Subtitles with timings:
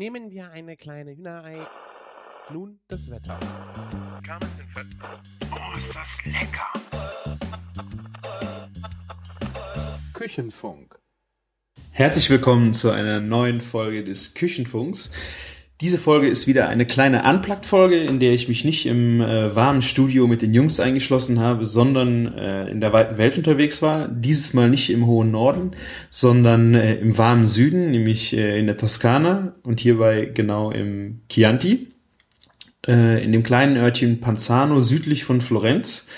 [0.00, 1.66] Nehmen wir eine kleine Hühnerei.
[2.50, 3.38] Nun das Wetter.
[5.52, 6.72] Oh, ist das lecker!
[10.14, 10.98] Küchenfunk.
[11.90, 15.10] Herzlich willkommen zu einer neuen Folge des Küchenfunks.
[15.80, 19.80] Diese Folge ist wieder eine kleine Unplugged-Folge, in der ich mich nicht im äh, warmen
[19.80, 24.06] Studio mit den Jungs eingeschlossen habe, sondern äh, in der weiten Welt unterwegs war.
[24.06, 25.70] Dieses Mal nicht im hohen Norden,
[26.10, 31.88] sondern äh, im warmen Süden, nämlich äh, in der Toskana und hierbei genau im Chianti,
[32.86, 36.08] äh, in dem kleinen Örtchen Panzano südlich von Florenz.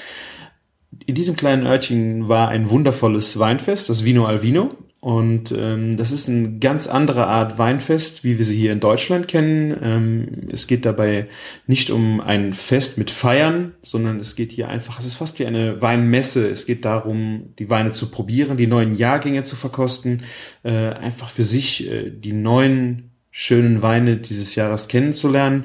[1.07, 4.77] In diesem kleinen Örtchen war ein wundervolles Weinfest, das Vino al Vino.
[5.05, 9.27] Und ähm, das ist eine ganz andere Art Weinfest, wie wir sie hier in Deutschland
[9.27, 9.77] kennen.
[9.83, 11.27] Ähm, es geht dabei
[11.67, 15.47] nicht um ein Fest mit Feiern, sondern es geht hier einfach, es ist fast wie
[15.47, 16.49] eine Weinmesse.
[16.49, 20.23] Es geht darum, die Weine zu probieren, die neuen Jahrgänge zu verkosten,
[20.63, 25.65] äh, einfach für sich äh, die neuen schönen Weine dieses Jahres kennenzulernen.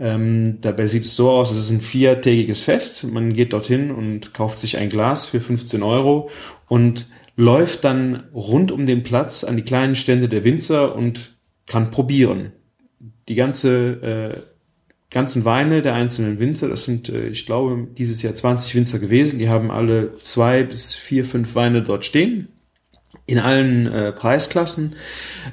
[0.00, 3.04] Ähm, dabei sieht es so aus, es ist ein viertägiges Fest.
[3.04, 6.30] Man geht dorthin und kauft sich ein Glas für 15 Euro
[6.66, 11.90] und läuft dann rund um den Platz an die kleinen Stände der Winzer und kann
[11.90, 12.52] probieren.
[13.28, 14.40] Die ganze, äh,
[15.10, 19.38] ganzen Weine der einzelnen Winzer, das sind, äh, ich glaube, dieses Jahr 20 Winzer gewesen,
[19.38, 22.48] die haben alle zwei bis vier, fünf Weine dort stehen.
[23.24, 24.96] In allen äh, Preisklassen.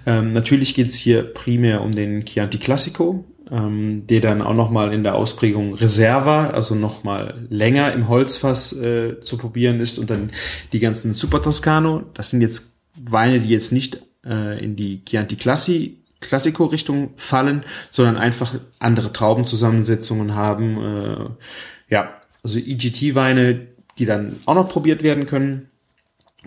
[0.05, 4.93] Ähm, natürlich geht es hier primär um den Chianti Classico, ähm, der dann auch nochmal
[4.93, 10.31] in der Ausprägung Reserva, also nochmal länger im Holzfass äh, zu probieren ist und dann
[10.71, 12.03] die ganzen Super Toscano.
[12.13, 18.17] Das sind jetzt Weine, die jetzt nicht äh, in die Chianti Classi Classico-Richtung fallen, sondern
[18.17, 20.77] einfach andere Traubenzusammensetzungen haben.
[20.77, 25.69] Äh, ja, also EGT-Weine, die dann auch noch probiert werden können.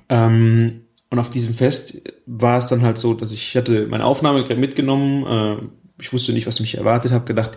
[0.08, 4.58] Ähm, und auf diesem Fest war es dann halt so, dass ich hatte mein Aufnahmegerät
[4.58, 5.56] mitgenommen, äh,
[6.00, 7.52] ich wusste nicht, was mich erwartet, habe gedacht,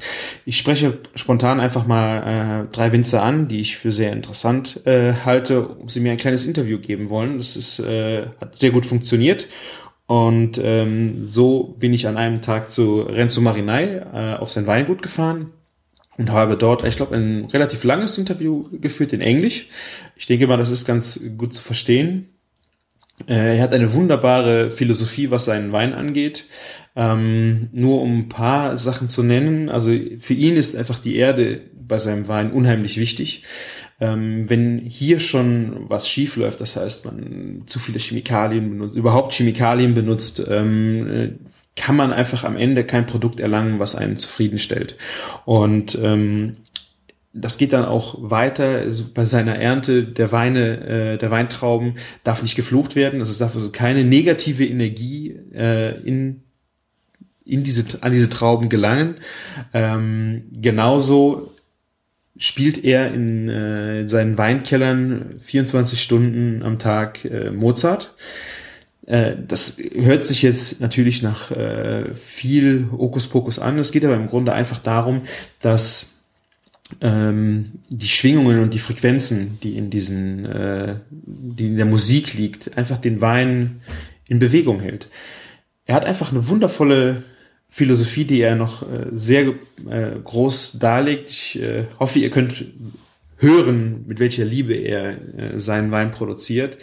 [0.45, 5.13] ich spreche spontan einfach mal äh, drei Winzer an, die ich für sehr interessant äh,
[5.25, 7.37] halte, ob sie mir ein kleines Interview geben wollen.
[7.37, 9.47] Das ist, äh, hat sehr gut funktioniert.
[10.07, 15.01] Und ähm, so bin ich an einem Tag zu Renzo Marinai äh, auf sein Weingut
[15.01, 15.51] gefahren
[16.17, 19.69] und habe dort, ich glaube, ein relativ langes Interview geführt in Englisch.
[20.15, 22.29] Ich denke mal, das ist ganz gut zu verstehen.
[23.27, 26.45] Äh, er hat eine wunderbare Philosophie, was seinen Wein angeht.
[26.95, 29.69] Ähm, nur um ein paar Sachen zu nennen.
[29.69, 33.43] Also für ihn ist einfach die Erde bei seinem Wein unheimlich wichtig.
[33.99, 39.33] Ähm, wenn hier schon was schief läuft, das heißt, man zu viele Chemikalien benutzt, überhaupt
[39.33, 41.31] Chemikalien benutzt, ähm, äh,
[41.77, 44.97] kann man einfach am Ende kein Produkt erlangen, was einen zufriedenstellt.
[45.45, 46.57] Und ähm,
[47.33, 52.41] das geht dann auch weiter also bei seiner Ernte der Weine, äh, der Weintrauben darf
[52.41, 53.19] nicht geflucht werden.
[53.19, 56.44] Also es darf also keine negative Energie äh, in
[57.45, 59.15] in diese, an diese Trauben gelangen.
[59.73, 61.51] Ähm, genauso
[62.37, 68.13] spielt er in, äh, in seinen Weinkellern 24 Stunden am Tag äh, Mozart.
[69.05, 73.77] Äh, das hört sich jetzt natürlich nach äh, viel Hokuspokus an.
[73.79, 75.21] Es geht aber im Grunde einfach darum,
[75.61, 76.15] dass
[77.01, 82.77] ähm, die Schwingungen und die Frequenzen, die in diesen, äh, die in der Musik liegt,
[82.77, 83.81] einfach den Wein
[84.27, 85.09] in Bewegung hält.
[85.85, 87.23] Er hat einfach eine wundervolle
[87.75, 89.47] Philosophie, die er noch äh, sehr
[89.89, 91.29] äh, groß darlegt.
[91.29, 92.63] Ich äh, hoffe, ihr könnt
[93.35, 95.17] hören, mit welcher Liebe er
[95.59, 96.77] seinen Wein produziert.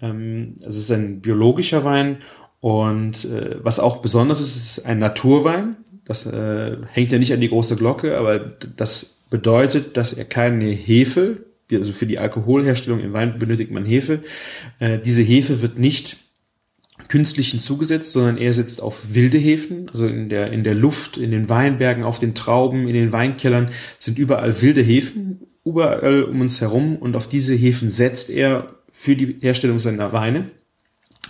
[0.00, 2.16] Ähm, es ist ein biologischer Wein
[2.58, 3.28] und
[3.62, 5.76] was auch besonders ist, ist ein Naturwein.
[6.04, 8.38] Das hängt ja nicht an die große Glocke, aber
[8.76, 11.38] das bedeutet, dass er keine Hefe,
[11.72, 14.20] also für die Alkoholherstellung im Wein benötigt man Hefe.
[15.04, 16.18] Diese Hefe wird nicht
[17.12, 21.30] künstlich hinzugesetzt, sondern er setzt auf wilde Hefen, also in der, in der Luft, in
[21.30, 23.68] den Weinbergen, auf den Trauben, in den Weinkellern
[23.98, 29.14] sind überall wilde Hefen, überall um uns herum und auf diese Hefen setzt er für
[29.14, 30.44] die Herstellung seiner Weine,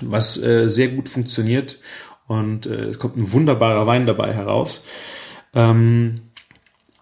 [0.00, 1.80] was äh, sehr gut funktioniert
[2.28, 4.84] und äh, es kommt ein wunderbarer Wein dabei heraus.
[5.52, 6.20] Ähm,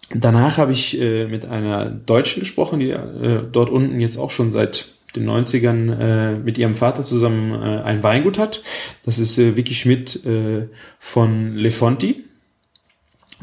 [0.08, 4.50] danach habe ich äh, mit einer Deutschen gesprochen, die äh, dort unten jetzt auch schon
[4.50, 8.62] seit den 90ern äh, mit ihrem Vater zusammen äh, ein Weingut hat.
[9.04, 10.68] Das ist äh, Vicky Schmidt äh,
[10.98, 12.24] von Le Fonti.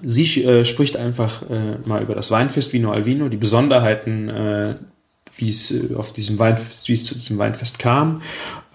[0.04, 4.76] Sie äh, spricht einfach äh, mal über das Weinfest Vino Alvino, die Besonderheiten, äh,
[5.38, 8.22] wie es äh, auf diesem Weinfest, wie es zu diesem Weinfest kam.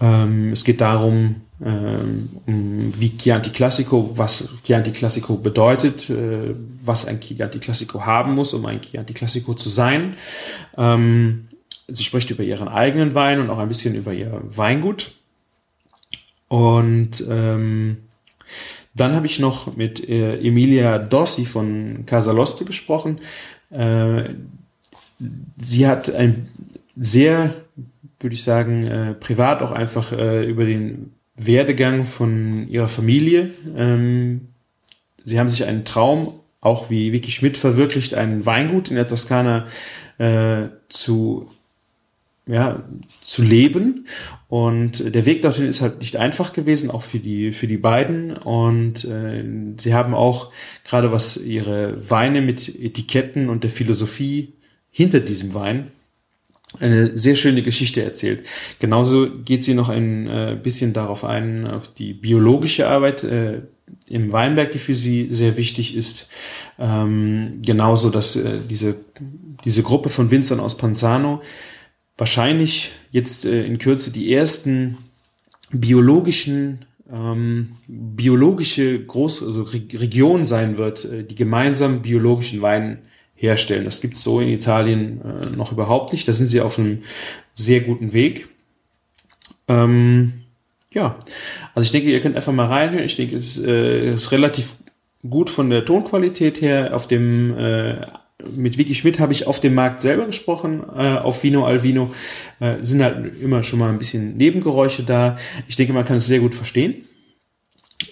[0.01, 6.53] Ähm, es geht darum, ähm, wie Chianti Classico, was Chianti Classico bedeutet, äh,
[6.83, 10.15] was ein Chianti Classico haben muss, um ein Chianti Classico zu sein.
[10.77, 11.47] Ähm,
[11.87, 15.13] sie spricht über ihren eigenen Wein und auch ein bisschen über ihr Weingut.
[16.47, 17.97] Und ähm,
[18.95, 23.19] Dann habe ich noch mit äh, Emilia Dossi von Casaloste gesprochen.
[23.71, 24.35] Äh,
[25.57, 26.47] sie hat ein
[26.95, 27.55] sehr,
[28.19, 33.53] würde ich sagen, äh, privat auch einfach äh, über den Werdegang von ihrer Familie.
[33.75, 34.49] Ähm,
[35.23, 39.65] sie haben sich einen Traum, auch wie Vicky Schmidt verwirklicht, ein Weingut in der Toskana
[40.19, 41.47] äh, zu
[42.45, 42.83] ja,
[43.21, 44.05] zu leben.
[44.47, 48.35] Und der Weg dorthin ist halt nicht einfach gewesen, auch für die, für die beiden.
[48.35, 49.43] Und äh,
[49.77, 50.51] sie haben auch,
[50.83, 54.53] gerade was ihre Weine mit Etiketten und der Philosophie
[54.91, 55.91] hinter diesem Wein,
[56.79, 58.45] eine sehr schöne Geschichte erzählt.
[58.79, 63.61] Genauso geht sie noch ein äh, bisschen darauf ein, auf die biologische Arbeit äh,
[64.07, 66.27] im Weinberg, die für sie sehr wichtig ist.
[66.79, 68.95] Ähm, genauso, dass äh, diese,
[69.63, 71.41] diese Gruppe von Winzern aus Panzano
[72.17, 74.97] wahrscheinlich jetzt äh, in Kürze die ersten
[75.71, 82.99] biologischen ähm, biologische Groß also Re Region sein wird, äh, die gemeinsam biologischen Wein
[83.35, 83.85] herstellen.
[83.85, 86.27] Das gibt es so in Italien äh, noch überhaupt nicht.
[86.27, 87.03] Da sind sie auf einem
[87.53, 88.47] sehr guten Weg.
[89.67, 90.33] Ähm,
[90.91, 91.17] ja,
[91.75, 93.05] also ich denke, ihr könnt einfach mal reinhören.
[93.05, 94.75] Ich denke, es äh, ist relativ
[95.27, 96.95] gut von der Tonqualität her.
[96.95, 98.07] Auf dem äh,
[98.55, 102.13] mit Vicky Schmidt habe ich auf dem Markt selber gesprochen, äh, auf Vino Alvino.
[102.59, 105.37] Äh, sind halt immer schon mal ein bisschen Nebengeräusche da.
[105.67, 107.05] Ich denke, man kann es sehr gut verstehen.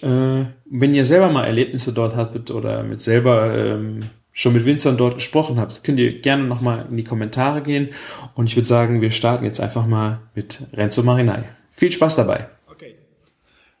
[0.00, 4.00] Äh, wenn ihr selber mal Erlebnisse dort hattet oder mit selber ähm,
[4.32, 7.90] schon mit Winzern dort gesprochen habt, könnt ihr gerne nochmal in die Kommentare gehen.
[8.34, 11.44] Und ich würde sagen, wir starten jetzt einfach mal mit Renzo Marinai.
[11.76, 12.48] Viel Spaß dabei.
[12.68, 12.94] Okay.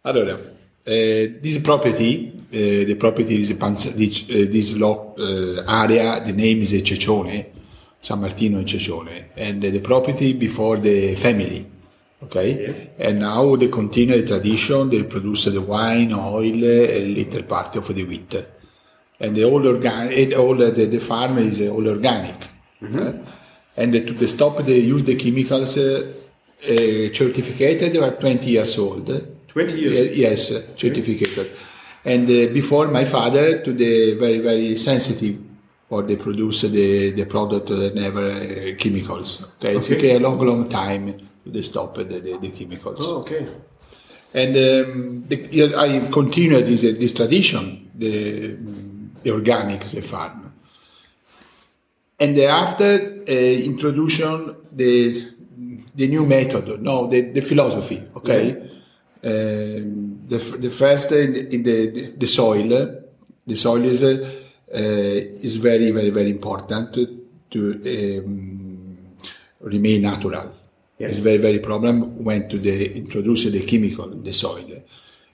[0.02, 0.38] Allora,
[0.84, 6.62] Uh, this property, uh, the property is Panz- this, uh, this lo- area, the name
[6.62, 7.52] is Cecione,
[8.00, 11.64] San Martino in Cecione, and the property before the family.
[12.24, 13.06] Okay, yeah.
[13.06, 14.90] and now they continue the tradition.
[14.90, 18.46] They produce the wine, oil, a little part of the wheat,
[19.20, 20.36] and the all organic.
[20.36, 22.48] All the, the farm is all organic,
[22.82, 23.22] mm-hmm.
[23.76, 25.74] and to the stop they use the chemicals
[26.60, 30.16] certificated are 20 years old 20 years?
[30.16, 31.50] Yes, certificated.
[32.04, 35.38] And uh, before my father, to the very, very sensitive
[35.90, 39.44] or they produce the, the product uh, never uh, chemicals.
[39.58, 39.76] Okay?
[39.76, 39.94] okay.
[39.94, 43.06] It's a long, long time to stop the, the, the chemicals.
[43.06, 43.46] Oh, okay.
[44.34, 48.56] And um, the, I continue this, this tradition, the,
[49.22, 50.54] the organic, the farm.
[52.18, 52.84] And after
[53.28, 55.32] uh, introduction, the
[55.94, 58.70] the new method, no, the, the philosophy, okay?
[59.24, 62.68] Um, the, the first in, in the, the soil,
[63.46, 64.38] the soil is, uh,
[64.74, 68.98] is very, very, very important to, to um,
[69.60, 70.54] remain natural.
[70.98, 71.06] Yeah.
[71.06, 74.82] It's very, very problem when to the, introduce the chemical in the soil.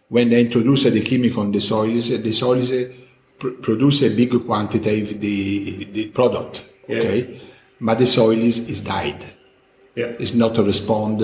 [0.08, 2.90] When they introduce the chemical in the soil, the soil is,
[3.38, 6.98] pr- produce a big quantity of the, the product, yeah.
[6.98, 7.40] okay?
[7.80, 9.24] But the soil is, is died.
[9.94, 10.12] Yeah.
[10.18, 11.20] It's not to respond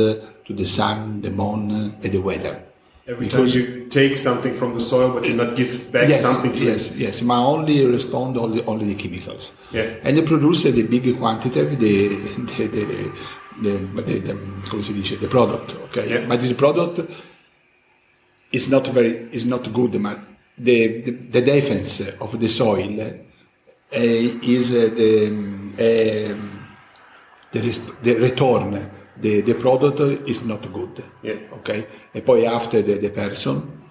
[0.46, 2.62] to the sun, the moon, and the weather.
[3.06, 6.23] Every because time you take something from the soil, but you not give back yes,
[6.23, 6.96] something to yes, it.
[6.96, 9.56] Yes, ma only respond only, only the chemicals.
[9.73, 9.94] Yeah.
[10.02, 13.12] And they produce the big quantity of the, the, the,
[13.61, 13.70] the,
[14.02, 14.35] the, the,
[14.70, 16.08] come si dice, the product, okay?
[16.08, 16.26] Yeah.
[16.26, 17.00] But this product
[18.52, 20.17] is not very, is not good, the,
[20.56, 23.12] the, the defense of the soil uh,
[23.92, 25.26] is uh, the,
[25.75, 26.35] uh,
[27.52, 31.02] the, the return the, the product is not good.
[31.23, 31.35] Yeah.
[31.59, 31.87] Okay?
[32.12, 33.83] E poi after the, the person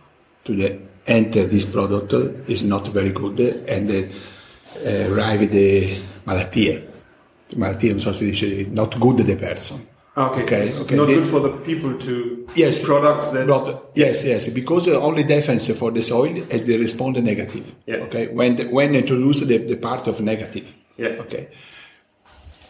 [0.43, 2.13] to the enter this product
[2.49, 6.81] is not very good and uh, arrive the malattia.
[7.55, 9.87] Malattia, non so se dice, not good the person.
[10.15, 10.61] Okay, okay.
[10.61, 10.95] It's okay.
[10.95, 15.75] not good for the people to yes, products that product, yes, yes, because only defense
[15.75, 17.75] for the soil is they respond negative.
[17.87, 17.95] Yeah.
[17.95, 20.75] Okay, when the, when introduce the, the part of negative.
[20.97, 21.07] Yeah.
[21.21, 21.49] Okay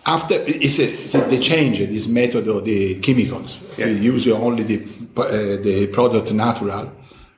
[0.05, 3.63] after it's, a, it's a, they change this method of the chemicals.
[3.77, 3.85] Yeah.
[3.85, 4.83] We use only the
[5.17, 6.91] uh, the product natural.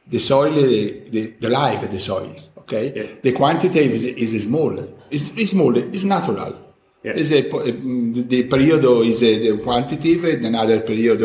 [0.08, 2.36] The soil, uh, the, the life of the soil.
[2.60, 3.20] Okay, yeah.
[3.22, 4.78] the quantity is, is small.
[5.12, 5.76] It's, it's small.
[5.78, 6.74] It's natural.
[7.04, 7.14] Yeah.
[7.14, 11.22] A, uh, the period is a, the quantity, another period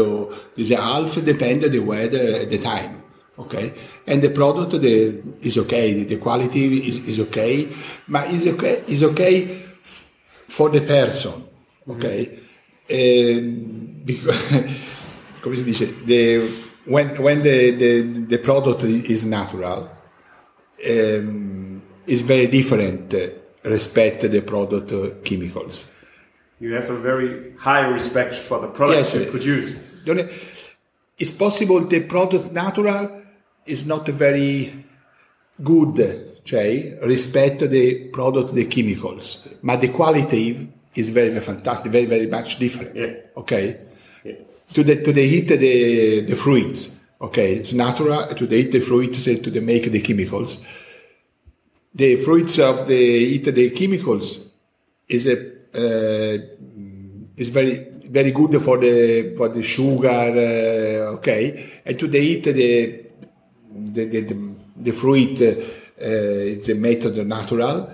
[0.57, 3.03] is a half, depend the weather at the time.
[3.39, 3.73] Okay,
[4.07, 6.05] and the product the, is okay.
[6.05, 7.69] The quality is, is okay,
[8.07, 8.85] but is okay.
[8.87, 9.70] Is okay
[10.51, 11.33] for the person,
[11.89, 12.05] ok?
[12.89, 14.05] Mm-hmm.
[14.05, 14.51] because,
[15.41, 16.51] come si dice, the,
[16.87, 19.89] when, when the, the, the product is natural,
[20.89, 23.15] um, is very different
[23.65, 25.91] respect the product uh, chemicals.
[26.59, 29.77] You have a very high respect for the products yes, you produce.
[31.19, 33.23] It's possible the product natural
[33.67, 34.87] is not a very
[35.63, 42.07] good, cioè rispetto the product, the chemicals, but the quality is very, very fantastic, very,
[42.07, 42.93] very much different.
[42.97, 43.13] Yeah.
[43.37, 43.79] Okay?
[44.25, 44.35] Yeah.
[44.73, 47.55] To the, to the heat the, the fruits, okay?
[47.55, 50.61] It's natural to the heat the fruits and to the make the chemicals.
[51.95, 54.51] The fruits of the heat the chemicals
[55.07, 55.37] is a,
[55.73, 56.39] uh,
[57.37, 61.83] is very, very good for the, for the sugar, uh, okay?
[61.87, 65.55] And to the heat the, the, the, the, the fruit, uh,
[66.01, 67.91] it's a method natural.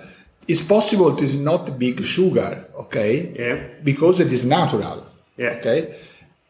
[0.48, 3.32] It's possible it is not big sugar, okay?
[3.36, 3.56] Yeah.
[3.82, 5.58] Because it is natural, Yeah.
[5.58, 5.94] okay?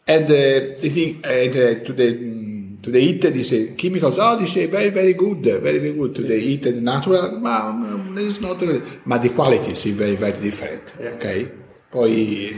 [0.06, 4.38] And uh, I think uh, to the mm, to the heat, this uh, chemicals, oh,
[4.38, 7.32] this is very very good, very very good to the and natural,
[7.72, 11.10] mm, it's not, uh, ma the quality is very very different, Yeah.
[11.16, 11.48] okay?
[11.90, 12.54] Poi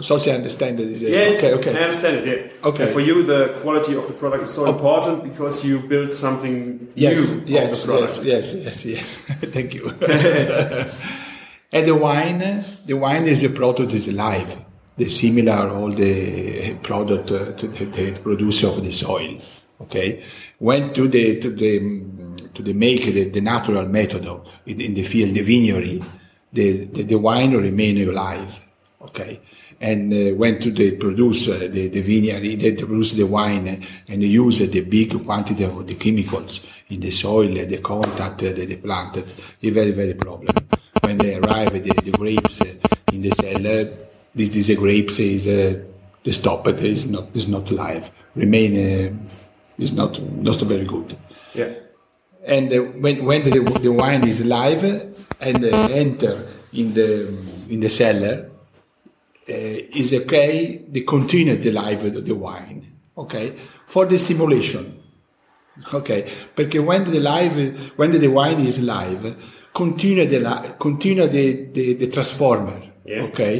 [0.00, 1.70] so I understand uh, Yeah, okay, okay.
[1.78, 2.26] I understand it.
[2.26, 2.68] Yeah.
[2.68, 2.84] Okay.
[2.84, 6.88] And for you, the quality of the product is so important because you build something
[6.94, 8.24] Yes, new yes, of the product.
[8.24, 9.16] yes, yes, yes, yes.
[9.54, 9.88] Thank you.
[11.72, 14.56] and the wine, the wine is a product is alive.
[14.96, 19.40] The similar all the product uh, to the, the producer of the soil.
[19.80, 20.22] Okay,
[20.60, 21.78] went to the to the
[22.54, 24.24] to the make the, the natural method
[24.66, 26.04] in, in the field, the vineyard.
[26.52, 28.60] The, the the wine remain alive.
[29.02, 29.40] Okay.
[29.90, 33.66] And uh, went to the producer, the, the vineyard, they produce the wine
[34.08, 38.52] and they use the big quantity of the chemicals in the soil, the contact, uh,
[38.58, 39.16] the, the plant.
[39.18, 40.54] It's a very, very problem.
[41.04, 42.56] When they arrive, the, the grapes
[43.12, 43.80] in the cellar,
[44.34, 45.84] this, this grapes is uh,
[46.24, 48.10] the stop it is not is not live.
[48.34, 49.12] Remain uh,
[49.84, 50.12] is not
[50.48, 51.08] not very good
[51.52, 51.70] Yeah.
[52.56, 54.82] and uh, when, when the, the wine is live
[55.40, 55.68] and uh,
[56.04, 56.34] enter
[56.72, 57.08] in the
[57.68, 58.50] in the cellar
[59.46, 59.52] Uh,
[60.00, 62.80] is okay the continue the live of the wine
[63.22, 63.46] okay
[63.92, 64.84] for the stimulation
[65.92, 66.20] okay
[66.56, 69.36] perché when the live when the wine is live
[69.74, 71.46] continue the li- continue the,
[71.76, 73.24] the, the transformer Yeah.
[73.28, 73.54] okay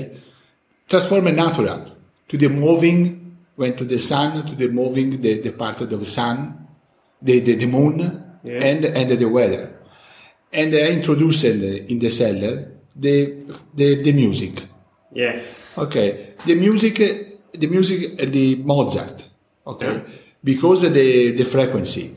[0.88, 1.80] transformer natural
[2.28, 2.98] to the moving
[3.56, 6.66] when to the sun to the moving the, the part of the sun
[7.20, 7.96] the, the, the moon
[8.42, 8.60] Yeah.
[8.68, 9.64] and and the weather.
[10.60, 12.54] And I introduced in the, in the cellar
[13.04, 13.14] the,
[13.74, 14.54] the the music.
[15.12, 15.36] Yeah.
[15.76, 16.96] Okay, the music,
[17.52, 19.24] the music, the Mozart.
[19.66, 20.02] Okay,
[20.42, 22.14] because of the the frequency,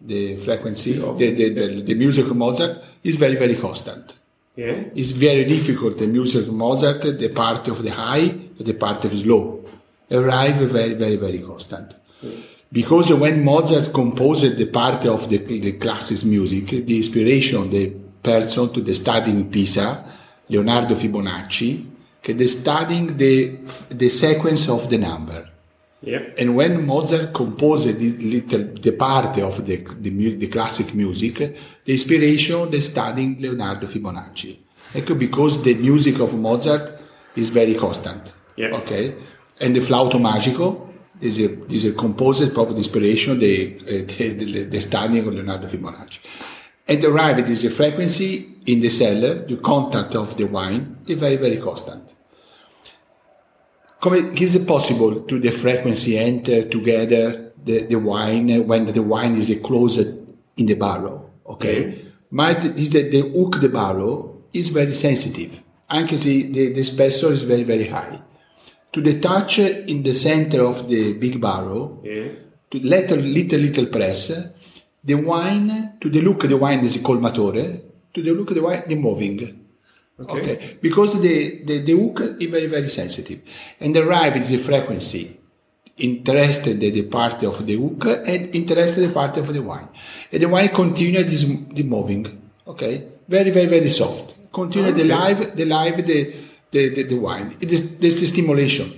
[0.00, 4.14] the frequency, the, the, the, the music of Mozart is very very constant.
[4.56, 4.84] Yeah.
[4.94, 5.96] It's very difficult.
[5.96, 9.64] The music of Mozart, the part of the high, the part of slow,
[10.10, 11.94] arrive very very very constant.
[12.70, 17.90] Because when Mozart composed the part of the, the classics music, the inspiration, the
[18.22, 20.04] person to the study in Pisa,
[20.48, 21.91] Leonardo Fibonacci,
[22.22, 25.50] che the studying the, the sequence of the number.
[26.00, 26.22] Yeah.
[26.38, 31.36] And when Mozart composed this little the part of the the, the classic music,
[31.84, 34.58] the inspiration the studying Leonardo Fibonacci.
[34.94, 36.98] Ecco, because the music of Mozart
[37.36, 38.32] is very constant.
[38.56, 38.68] Yeah.
[38.68, 39.14] Okay,
[39.60, 40.88] and the flauto magico
[41.20, 45.66] is a is a composed the inspiration the uh, the, the, the studying of Leonardo
[45.66, 46.18] Fibonacci.
[46.88, 51.36] And arrived is a frequency in the cellar, the contact of the wine is very
[51.36, 52.04] very constant.
[54.00, 59.36] Come is it possible to the frequency enter together the, the wine when the wine
[59.36, 60.18] is closed
[60.56, 61.30] in the barrel?
[61.46, 62.08] Okay, mm-hmm.
[62.30, 67.32] might is that the hook the barrel is very sensitive, anche se the, the spessor
[67.32, 68.20] is very very high.
[68.92, 72.28] To the touch in the center of the big barrel, Yeah.
[72.70, 74.32] to little little little press,
[75.04, 77.80] the wine to the look the wine is colmatore,
[78.14, 79.58] to the look the wine the moving.
[80.20, 80.40] Okay.
[80.40, 83.40] Okay, because the, the, the hook is very, very sensitive.
[83.80, 85.36] And the arrive is the frequency.
[85.96, 89.88] Interested the, the part of the hook and interested the part of the wine.
[90.30, 92.50] And the wine continue this the moving.
[92.66, 94.34] Okay, very, very, very soft.
[94.52, 95.14] Continue the Okay.
[95.14, 96.34] live, the live, the,
[96.70, 97.56] the, the, the wine.
[97.60, 98.92] It is this the stimulation.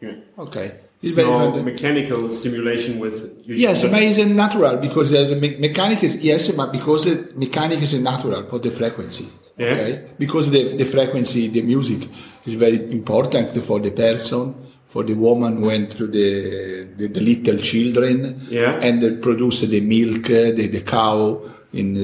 [0.00, 0.14] Yeah.
[0.38, 3.16] Okay, it's very, no very mechanical stimulation with.
[3.46, 7.82] Yes, but- it's natural because uh, the me- mechanic is yes, but because the mechanic
[7.82, 9.26] is natural for the frequency.
[9.58, 9.66] Yeah.
[9.72, 12.08] Okay, because the, the frequency, the music
[12.46, 14.54] is very important for the person,
[14.86, 18.78] for the woman who went to the, the, the little children, Yeah.
[18.80, 21.42] and they produce the milk, uh, the, the cow
[21.74, 22.00] in uh,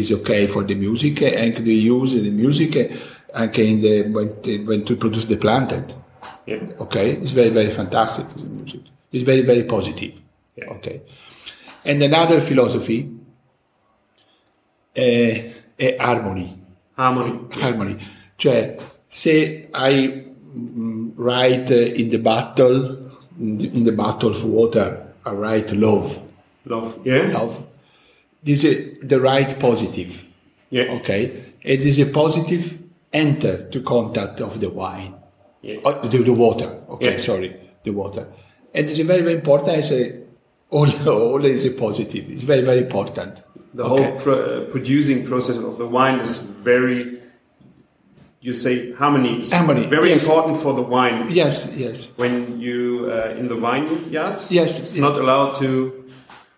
[0.00, 4.28] is okay for the music, and they use the music uh, anche in the when,
[4.66, 5.92] when to produce the planted.
[6.46, 8.28] Okay, it's very very fantastic.
[8.28, 8.80] The music
[9.12, 10.20] it's very very positive.
[10.58, 11.00] Okay,
[11.84, 13.08] and another philosophy
[14.92, 16.62] è, è harmony.
[16.96, 17.46] Harmony.
[17.50, 17.96] Eh, harmony,
[18.36, 18.76] cioè
[19.08, 20.24] se I
[20.56, 26.20] mm, write in the battle in the, in the battle of water, I write love,
[26.64, 27.00] Love.
[27.04, 27.30] Yeah.
[27.32, 27.66] love.
[28.42, 30.24] this is the right positive.
[30.70, 30.92] Yeah.
[31.00, 32.78] Okay, it is a positive
[33.12, 35.14] enter to contact of the wine,
[35.64, 35.78] Yeah.
[35.84, 36.68] Uh, the, the water.
[36.94, 37.18] Okay, Yeah.
[37.18, 37.50] sorry,
[37.84, 38.24] the water.
[38.74, 39.70] And it's very very important.
[39.78, 40.02] I say
[40.70, 42.24] all all is a positive.
[42.34, 43.32] It's very very important.
[43.74, 44.02] The Okay.
[44.04, 47.18] whole pro- uh, producing process of the wine is very,
[48.40, 49.38] you say, harmony.
[49.38, 50.22] is Harmony, Very yes.
[50.22, 51.26] important for the wine.
[51.30, 55.02] Yes, yes, When you, uh, in the vineyards, Yes, yes, it's yes.
[55.02, 56.04] not allowed to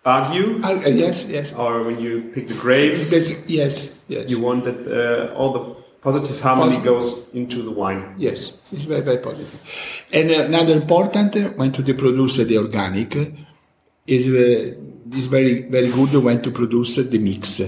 [0.05, 0.59] argue.
[0.63, 1.53] Uh, yes, yes.
[1.53, 4.29] Or when you pick the grapes, That's, yes, yes.
[4.29, 5.63] you want that uh, all the
[6.07, 6.93] positive harmony Positive.
[6.93, 8.15] goes into the wine.
[8.17, 8.39] Yes,
[8.71, 9.59] it's very, very positive.
[10.13, 13.11] And another important, when to produce the organic,
[14.15, 17.47] is uh, is very very good when to produce the mix.
[17.61, 17.67] Uh,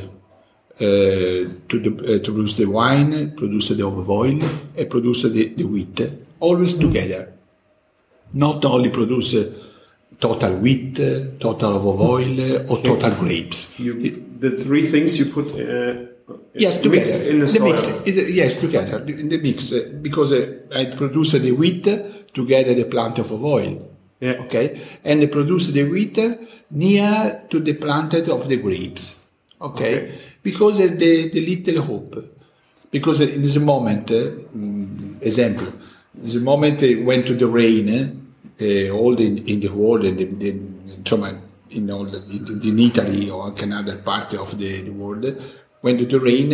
[1.70, 4.40] to, the, uh, to produce the wine, produce the olive oil,
[4.78, 6.00] and produce the, the wheat,
[6.40, 7.34] always together.
[8.32, 9.52] Not only produce uh,
[10.18, 13.78] total wheat, uh, total olive oil, or total grapes.
[13.78, 13.94] You,
[14.40, 15.48] the three things you put
[16.54, 16.96] Yes, together.
[16.96, 17.70] mixed in the, the soil.
[17.72, 17.88] mix.
[18.08, 21.84] It- yes, together in the mix uh, because uh, I produce the wheat
[22.34, 23.86] together the plant of oil.
[24.20, 24.34] Yeah.
[24.46, 26.18] Okay, and I produce the wheat
[26.72, 29.26] near to the planted of the grapes.
[29.62, 30.20] Okay, Okay.
[30.44, 32.36] because the the little hope.
[32.92, 34.32] Because in this moment, uh,
[35.22, 35.68] example,
[36.16, 37.88] the moment I went to the rain,
[38.60, 40.84] uh, all in, in the world, and in, in,
[41.70, 45.24] in, all, in, in Italy or another part of the, the world,
[45.82, 46.50] when to the rain,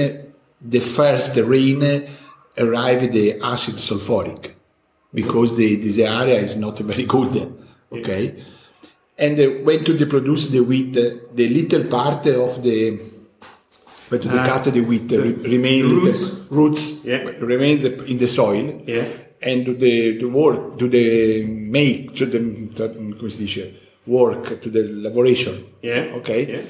[0.62, 2.08] the first rain
[2.58, 4.51] arrived the acid sulfuric
[5.13, 7.53] because the, this area is not very good.
[7.91, 8.44] Okay,
[9.17, 13.00] and uh, when to the produce the wheat, uh, the little part of the
[14.10, 16.32] when to the Ah, cut the wheat the- re- remain the little- roots.
[16.50, 17.24] roots Yeah.
[17.39, 19.05] remain the, in the soil Yeah.
[19.41, 22.39] and to the, the work to the make to the
[23.17, 23.72] come si dice
[24.05, 26.13] work to the laboration Yeah.
[26.20, 26.62] okay Yeah.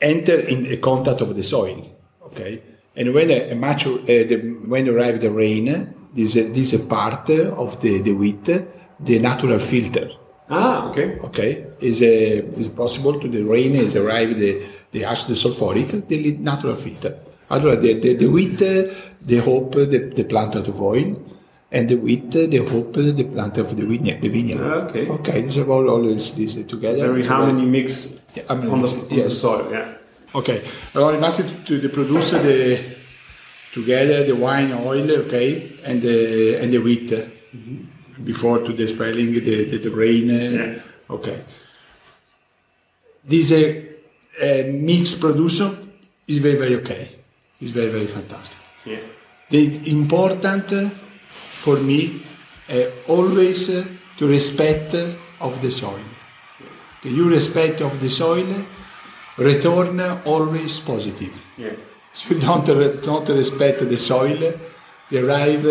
[0.00, 1.96] Enter in the contact of the soil.
[2.22, 2.62] Okay,
[2.96, 4.36] and when a, a mature, uh, the,
[4.66, 10.10] when arrive the rain, this uh, this part of the the wheat, the natural filter.
[10.50, 11.18] Ah, okay.
[11.20, 14.62] Okay, is a is possible to the rain is arrive the
[15.04, 17.18] ash the acid sulfuric, the natural filter.
[17.50, 21.16] Allora the the, the wheat, uh, the hope the, the plant of oil.
[21.70, 24.22] And the wheat, uh, the hope, the plant of the vineyard.
[24.22, 24.60] The vineyard.
[24.62, 25.06] Ah, okay.
[25.06, 25.42] Okay.
[25.42, 27.08] This is all always this together.
[27.12, 29.36] Very harmony mix Yeah, harmony on, the, on the yes.
[29.38, 29.68] soil.
[29.70, 29.94] Yeah.
[30.32, 30.48] Ok,
[30.94, 32.78] allora rimasti to, to produce the
[33.72, 37.12] together the wine oil, okay, and the and the wheat
[38.24, 40.28] before to the spelling the the, the grain.
[40.30, 40.80] uh, Yeah.
[41.08, 41.38] Okay,
[43.24, 43.64] this uh,
[44.42, 45.92] uh, mixed production
[46.26, 47.08] is very very okay.
[47.60, 48.58] It's very very fantastic.
[48.84, 49.00] Yeah.
[49.50, 50.90] The important uh,
[51.64, 52.22] for me
[52.70, 53.84] uh, always uh,
[54.18, 55.06] to respect uh,
[55.40, 56.04] of the soil.
[57.02, 58.48] The you respect of the soil,
[59.36, 61.40] return always positive.
[61.56, 61.74] Yeah.
[62.12, 62.66] So you don't,
[63.02, 64.40] don't respect the soil,
[65.10, 65.62] they arrive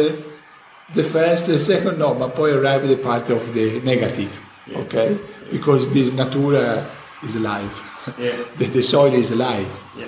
[0.94, 4.40] the first, the second, no, but poi arrive the part of the negative,
[4.74, 5.18] okay?
[5.52, 6.90] Because this natura
[7.24, 7.76] is alive.
[8.18, 8.44] Yeah.
[8.58, 10.06] the, the soil is alive Yeah.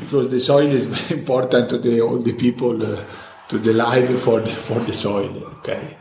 [0.00, 3.04] because the soil is very important to the all the people uh,
[3.48, 5.96] to the life for the, for the soil okay?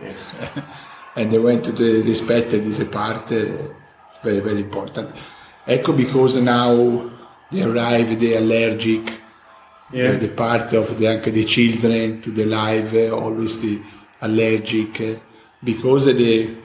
[1.15, 3.45] And they went to the respect this part uh,
[4.23, 5.15] very very important.
[5.65, 7.09] Ecco because now
[7.51, 9.21] they arrive the allergic.
[9.89, 10.17] Yeah.
[10.17, 13.79] the, part of the anche the children to the life uh, always the
[14.21, 15.15] allergic uh,
[15.63, 16.57] because the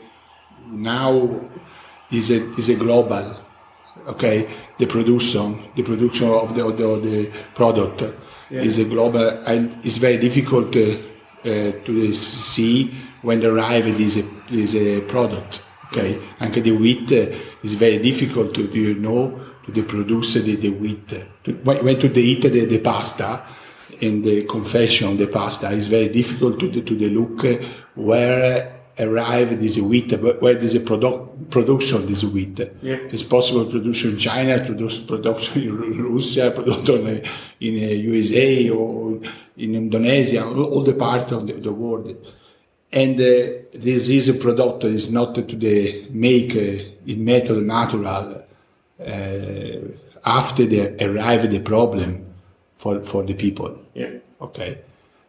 [0.66, 1.48] now
[2.10, 3.36] is a is a global
[4.06, 4.48] okay?
[4.76, 8.04] The production the production of the of the, of the product
[8.52, 10.96] is a global and it's very difficult uh,
[11.44, 14.16] uh, to see when the arrive this
[14.50, 15.62] is a product
[15.92, 16.18] okay?
[16.40, 20.70] Anche the wheat uh, is very difficult to you know to the produce the, the
[20.70, 21.08] wheat.
[21.44, 23.42] To, when to the eat the, the pasta
[24.00, 27.44] in the confection the pasta is very difficult to the, to the look
[27.94, 33.14] where arrive this wheat where where this product production this wheat Yeah.
[33.14, 37.22] it's possible production in China, produce production in Russia, production in,
[37.66, 39.20] in uh, USA or
[39.56, 42.06] in Indonesia, all, all the part of the, the world.
[42.92, 43.24] And uh,
[43.86, 48.44] this is a product is not to the make uh, in method natural
[49.00, 49.78] uh,
[50.24, 52.10] after they arrive the problem
[52.76, 53.78] for, for the people.
[53.94, 54.14] Yeah.
[54.40, 54.78] Okay.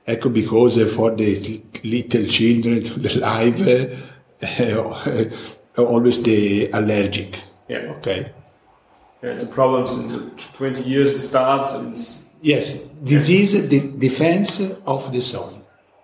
[0.06, 3.62] Ecco because for the little children to the life,
[4.44, 7.40] uh, always the allergic.
[7.68, 7.94] Yeah.
[7.98, 8.32] Okay.
[9.22, 10.20] Yeah, it's a problem since the
[10.58, 15.62] 20 years it starts and it's Yes, this is the defense of the soil.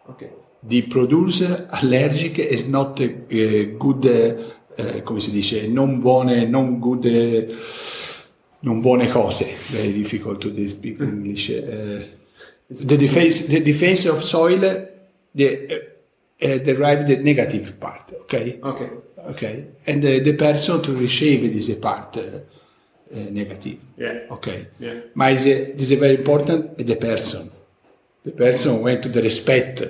[0.09, 0.29] okay.
[0.63, 6.79] The producer allergic is not a, a good, uh, come si dice, non buone, non
[6.79, 7.53] good uh,
[8.61, 9.45] non buone cose.
[9.71, 11.49] Very difficult to speak English.
[11.49, 12.03] Uh,
[12.69, 14.59] the defense, the defense of soil,
[15.33, 15.81] the
[16.41, 18.13] uh, derive the negative part.
[18.21, 18.59] Okay.
[18.63, 18.89] Okay.
[19.27, 19.67] Okay.
[19.87, 23.77] And uh, the person to receive this part uh, uh, negative.
[23.97, 24.19] Yeah.
[24.31, 24.67] Okay.
[24.79, 25.27] Yeah.
[25.29, 26.77] Is a, this is very important.
[26.77, 27.49] The person.
[28.23, 29.81] The person went to the respect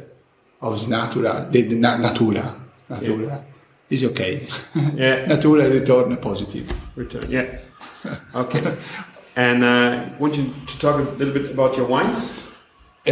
[0.62, 2.56] of natura, the, the na- natura.
[2.90, 3.44] Natura
[3.90, 4.48] is okay.
[4.96, 5.26] Yeah.
[5.26, 6.72] natura return positive.
[6.96, 7.30] Return.
[7.30, 7.60] Yeah.
[8.36, 8.78] Okay.
[9.36, 12.38] and uh, want you to talk a little bit about your wines.
[13.08, 13.12] Uh,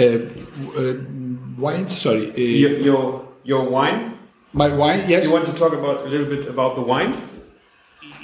[0.77, 0.93] uh,
[1.57, 2.31] wines, sorry.
[2.31, 4.16] Uh, Your your, your wine.
[4.57, 5.25] My wine, yes.
[5.25, 7.13] You want to talk about a little bit about the wine.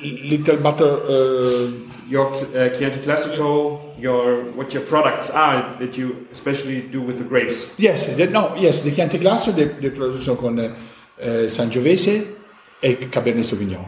[0.02, 1.00] little butter.
[1.08, 1.72] Uh,
[2.10, 3.80] Your uh, Chianti Classico.
[3.98, 7.68] Your what your products are that you especially do with the grapes.
[7.78, 10.76] yes, the, no, yes, the Chianti Classico le, le producono con
[11.18, 12.36] eh, Sangiovese
[12.82, 13.86] e Cabernet Sauvignon.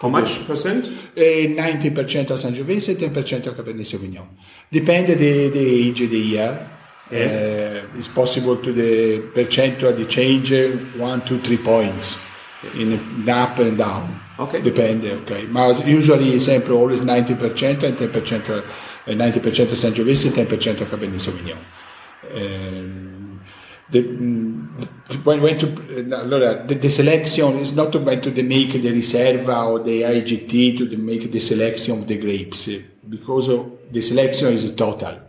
[0.00, 0.90] How much percent?
[1.14, 4.28] Eh, 90% a Sangiovese e 10% a Cabernet Sauvignon.
[4.68, 6.70] Depende the, the age of the year.
[7.10, 7.82] Yeah.
[7.92, 10.52] Uh, it's possible to the percentual the change
[10.96, 12.18] one, two, three points
[12.74, 14.20] in up and down.
[14.38, 14.60] Okay.
[14.62, 15.46] Depende, ok.
[15.48, 18.64] Ma usually sempre always 90% and 10%
[19.04, 21.58] eh, 90% Sangiovese e 10% Cabernet Sauvignon.
[22.32, 23.38] Ehm,
[23.90, 25.66] the, mm, when, when to,
[26.10, 30.78] allora, the, the selection is not when to the make the Riserva or the IGT
[30.78, 32.68] to the make the selection of the grapes
[33.08, 35.20] because of the selection is total.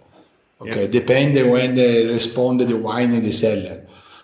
[0.62, 0.88] Okay, Yeah.
[0.88, 3.82] depende when they respond the wine in the cellar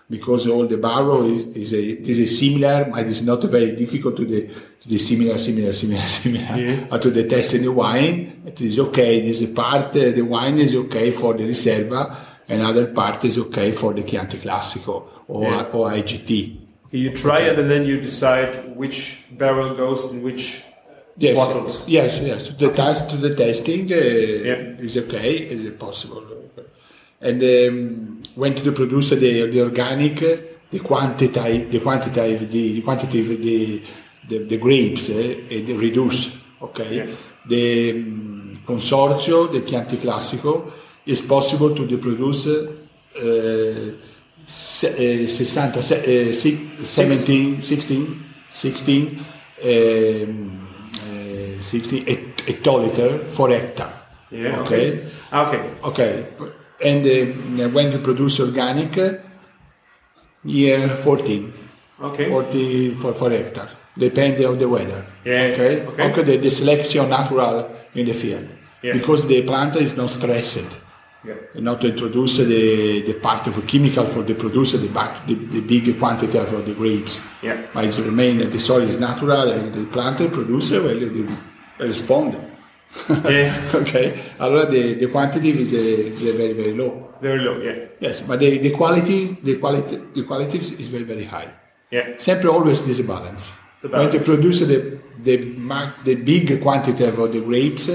[0.08, 4.16] because all the barrel is, is a this is similar but it's not very difficult
[4.16, 4.40] to the
[4.80, 6.86] to the similar similar similar similar Yeah.
[6.90, 10.58] uh, to the test in the wine it is okay this part uh, the wine
[10.58, 12.16] is okay for the riserva
[12.48, 15.66] and other part is okay for the Chianti Classico or, Yeah.
[15.72, 16.30] or IGT
[16.86, 20.62] Okay, you try it and then you decide which barrel goes in which
[21.18, 21.82] yes bottles.
[21.86, 24.84] yes yes the test to the testing uh, Yeah.
[24.86, 26.22] is okay is it possible
[27.20, 30.16] and um, when to produce the, the organic
[30.70, 33.82] the quantity the quantity the quantity of the
[34.28, 37.06] the, the grapes eh, reduce okay Yeah.
[37.48, 40.72] the um, consorzio the Chianti Classico
[41.04, 43.92] is possible to produce uh,
[44.46, 49.24] se- 60 se- eh, si- 17 16 16
[49.64, 50.61] um,
[51.62, 53.92] eh, 16 hect- hectoliter for hectare
[54.30, 54.60] Yeah.
[54.62, 55.00] okay
[55.32, 55.60] Okay.
[55.82, 56.12] Okay,
[56.84, 59.12] and uh, when you produce organic, uh,
[60.44, 61.52] year 14,
[62.02, 62.28] Okay.
[62.28, 65.04] 40 for, for hectare, depending on the weather.
[65.24, 66.22] Yeah, Okay, okay.
[66.22, 68.48] the, the selection natural in the field,
[68.82, 68.92] Yeah.
[68.94, 70.80] because the plant is not stressed.
[71.24, 71.34] Yeah.
[71.60, 75.34] Not to introduce the, the part of a chemical for the producer, the, back, the,
[75.34, 77.20] the big quantity of the grapes.
[77.42, 77.58] Yeah.
[77.72, 81.28] But it's remain, the soil is natural and the plant producer will will
[81.78, 82.36] respond.
[83.24, 83.54] Yeah.
[83.74, 87.14] okay, allora the, the quantity is, uh, is very very low.
[87.22, 87.58] Very low.
[87.60, 87.86] Yeah.
[88.00, 91.48] Yes, but the, the quality the quality the quality is very very high.
[91.90, 92.18] Yeah.
[92.18, 93.50] Sempre always this balance.
[93.80, 94.12] The balance.
[94.12, 95.36] When they produce the the
[96.04, 97.86] the big quantity of the grapes,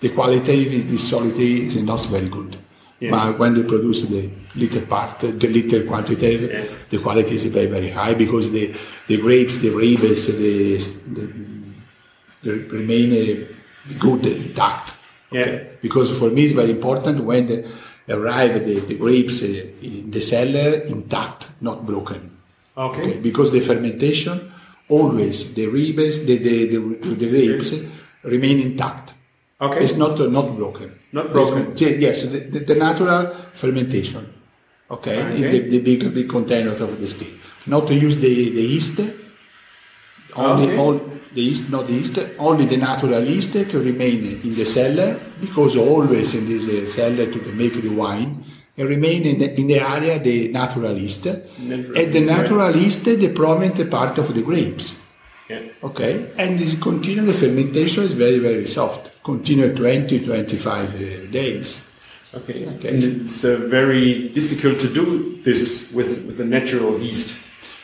[0.00, 2.56] the quality the solidity is not very good.
[3.00, 3.10] Yeah.
[3.10, 6.64] But when they produce the little part, the little quantity, Yeah.
[6.90, 8.74] the quality is very very high because the
[9.08, 10.76] the grapes, the rebes, the,
[11.14, 11.51] the,
[12.50, 14.94] remain uh, good intact.
[15.30, 15.62] Yeah.
[15.80, 17.64] Because for me it's very important when they
[18.08, 19.46] arrive the, the grapes uh,
[19.82, 22.36] in the cellar intact, not broken.
[22.76, 23.00] Okay.
[23.02, 24.52] Okay, because the fermentation
[24.88, 26.78] always the ribs the the, the,
[27.14, 27.88] the grapes
[28.24, 29.14] remain intact.
[29.60, 29.84] Okay.
[29.84, 30.98] It's not uh, not broken.
[31.12, 31.72] Not broken.
[31.72, 34.26] It's- yes, the, the, the natural fermentation.
[34.90, 37.28] Okay, in the, the big big container of the still.
[37.66, 39.00] Not to use the the yeast.
[40.36, 40.78] Only Okay.
[40.78, 41.00] all
[41.34, 42.18] the yeast, not the yeast.
[42.38, 47.26] Only the natural yeast can remain in the cellar because always in this uh, cellar
[47.26, 48.44] to make the wine.
[48.76, 52.38] And remain in the, in the area the natural yeast, and the yeast, right.
[52.38, 55.06] natural yeast the prominent part of the grapes.
[55.50, 55.60] Yeah.
[55.82, 59.10] Okay, and this continue the fermentation is very very soft.
[59.22, 61.92] Continue 20 25 uh, days.
[62.34, 62.66] Okay.
[62.66, 62.88] Okay.
[62.88, 67.36] And it's uh, very difficult to do this with, with the natural yeast,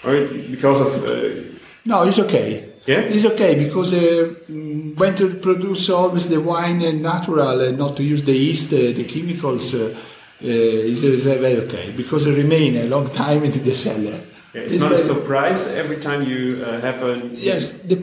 [0.03, 0.51] right?
[0.51, 1.58] Because of uh,
[1.89, 2.69] No, it's okay.
[2.87, 3.01] Yeah?
[3.01, 8.03] it's okay because uh, mm, when to produce always the wine natural and not to
[8.03, 9.95] use the yeast, uh, the chemicals, uh,
[10.43, 10.47] uh,
[10.93, 14.21] is uh, very, very okay because it remain a long time in the cellar.
[14.55, 17.97] yeah, it's, not a surprise every time you uh, have a Yes, the,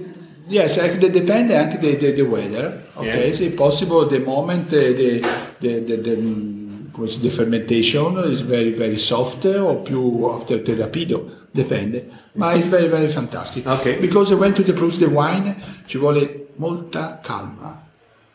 [0.47, 2.81] yes, anche depende anche the, the, the weather.
[2.97, 3.33] Okay, Yeah.
[3.33, 5.21] se possible the moment the the
[5.59, 10.25] the, the, mm, come si dice, the fermentation is very very soft uh, o più
[10.33, 12.24] after the rapido, dipende.
[12.35, 13.65] Ma it's very very fantastic.
[13.65, 13.99] Okay.
[13.99, 15.55] Because when to produce the wine
[15.87, 17.81] ci vuole molta calma.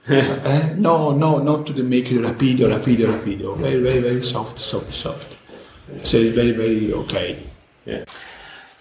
[0.09, 3.57] uh, no, no, not to the make it rapido, rapido, rapido.
[3.57, 5.37] Very, very, very soft, soft, soft.
[6.03, 7.43] So very, very okay.
[7.85, 8.05] Yeah.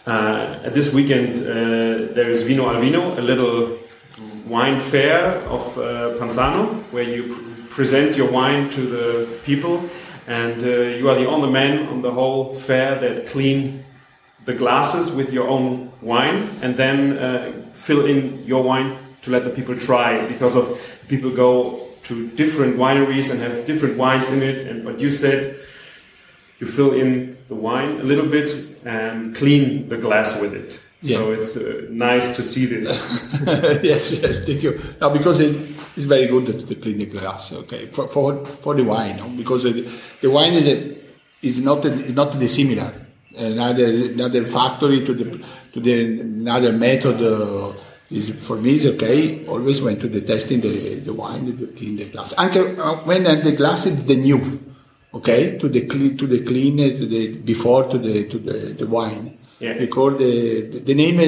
[0.07, 3.77] Uh, at this weekend, uh, there is Vino al Vino, a little
[4.47, 9.83] wine fair of uh, Panzano, where you pr present your wine to the people,
[10.27, 13.85] and uh, you are the only man on the whole fair that clean
[14.45, 19.43] the glasses with your own wine, and then uh, fill in your wine to let
[19.43, 24.41] the people try, because of people go to different wineries and have different wines in
[24.41, 25.59] it, and but you said
[26.59, 28.49] you fill in the wine a little bit
[28.85, 30.81] and clean the glass with it.
[31.01, 31.17] yeah.
[31.17, 32.87] So it's uh, nice to see this.
[33.83, 34.79] yes, yes, thank you.
[34.99, 35.55] No, because it,
[35.95, 37.53] it's very good to, to clean the glass.
[37.53, 39.29] Okay, for for, for the wine, no?
[39.29, 39.89] because the,
[40.21, 40.97] the wine is a,
[41.41, 42.91] is not a, is not dissimilar.
[43.35, 47.73] Another another factory to the to the another method uh,
[48.09, 49.45] is for me is okay.
[49.45, 52.33] Always went to the testing the, the wine to clean the glass.
[52.37, 54.41] Anche uh, when the glass is the new,
[55.13, 58.87] okay, to the clean to the clean to the before to the to the, the
[58.87, 59.37] wine.
[59.59, 59.73] Yeah.
[59.73, 61.19] Because the, the, name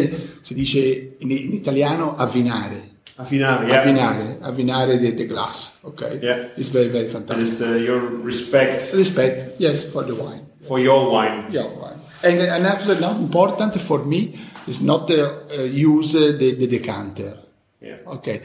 [0.41, 2.89] si dice in, in italiano avvinare.
[3.17, 3.83] Affinare, yeah.
[3.83, 5.77] Avvinare, avvinare the, the glass.
[5.83, 6.19] Okay.
[6.23, 6.47] Yeah.
[6.55, 7.43] It's very very fantastic.
[7.43, 10.47] And it's uh, your respect Respect, yes, for the wine.
[10.61, 11.51] for your wine.
[11.51, 11.90] Yeah, wine.
[12.23, 16.67] And, and absolutely not important for me is not to uh, use uh, the, the
[16.67, 17.37] decanter.
[17.81, 17.97] Yeah.
[18.07, 18.41] Okay.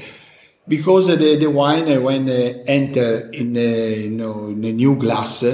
[0.67, 4.97] Because the, the wine uh, when uh, enter in, uh, you know, in a new
[4.97, 5.45] glass,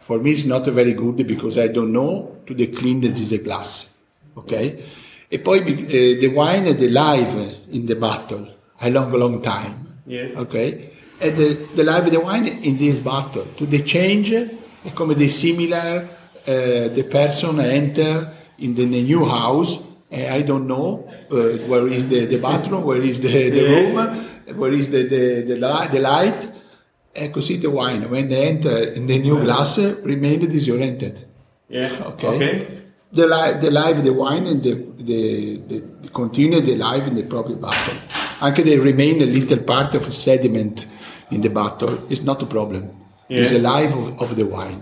[0.00, 3.32] for me it's not very good because I don't know to the clean that is
[3.32, 3.96] a glass.
[4.36, 4.84] Okay.
[5.28, 8.48] E poi uh, the wine the live in the bottle
[8.80, 10.02] a long long time.
[10.06, 10.30] Yeah.
[10.36, 10.90] Okay.
[11.20, 15.28] And the, the live the wine in this bottle to the change è come the
[15.28, 16.08] similar
[16.44, 19.78] the person enter in the new house
[20.12, 21.36] uh, I don't know uh,
[21.70, 23.94] where is the, the bathroom where is the, the room
[24.58, 26.48] where is the, the, the, li- the light.
[27.14, 28.08] E così the wine.
[28.10, 31.24] When they enter in the new glass remain disoriented.
[31.68, 31.92] Yeah.
[32.10, 32.26] Okay.
[32.26, 32.68] Okay.
[33.12, 37.24] the live the live the wine and the, the, the, continue the live in the
[37.24, 37.96] proper bottle
[38.40, 40.86] anche they remain a little part of sediment
[41.30, 42.84] in the bottle is not a problem.
[43.28, 43.58] It's Yeah.
[43.58, 44.80] the life of, of the wine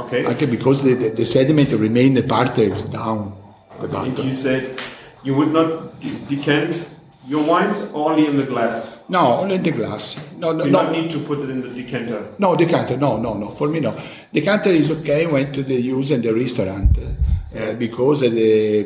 [0.00, 0.24] Okay.
[0.26, 3.32] anche because the, the, the sediment remain the part that is down
[3.80, 4.78] the And you said
[5.24, 6.88] you would not de- decant
[7.26, 8.98] your wines only in the glass.
[9.08, 11.60] no only in the glass no no You no don't need to put it in
[11.60, 12.20] the decanter.
[12.38, 13.48] No, decanter, no, no, no.
[13.50, 13.92] For me, no.
[14.32, 18.84] Decanter is okay when to the use in the restaurant uh, because the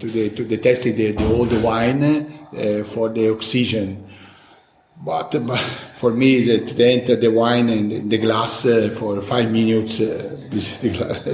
[0.00, 4.05] to the to the testing the, the old wine uh, for the oxygen.
[5.06, 5.56] But, uh,
[5.94, 10.00] for me, is uh, to enter the wine in the glass uh, for five minutes
[10.00, 10.36] uh,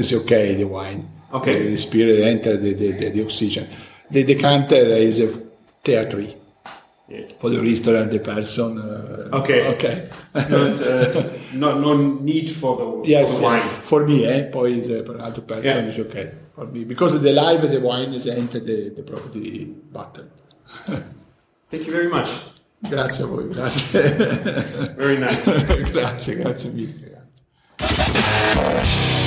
[0.02, 0.54] is okay.
[0.56, 1.70] The wine, Okay.
[1.70, 3.66] the spirit enter the, the, the, the oxygen.
[4.10, 5.28] The decanter is a
[5.82, 6.22] theatre
[7.40, 8.10] for the restaurant.
[8.10, 8.78] The person.
[8.78, 9.60] Uh, Okay.
[9.74, 9.96] Okay.
[10.34, 11.08] It's not, uh,
[11.54, 13.58] no, no need for the, Yes, for the wine.
[13.58, 13.88] yes.
[13.90, 14.50] For me, eh?
[14.52, 15.90] Poi is, per altro person Yeah.
[15.90, 16.26] is okay.
[16.54, 20.28] For me, because the live the wine is entered the, the property button.
[21.70, 22.28] Thank you very much.
[22.90, 24.00] Grazie a voi, grazie.
[24.96, 25.50] Very nice.
[25.92, 27.10] grazie, grazie mille.
[27.78, 29.22] Grazie.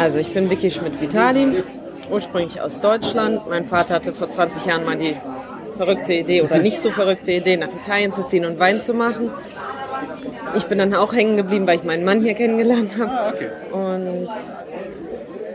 [0.00, 1.62] Also ich bin Vicky Schmidt-Vitali,
[2.10, 3.46] ursprünglich aus Deutschland.
[3.50, 5.14] Mein Vater hatte vor 20 Jahren mal die
[5.76, 9.30] verrückte Idee oder nicht so verrückte Idee, nach Italien zu ziehen und Wein zu machen.
[10.56, 13.34] Ich bin dann auch hängen geblieben, weil ich meinen Mann hier kennengelernt habe.
[13.72, 14.28] Und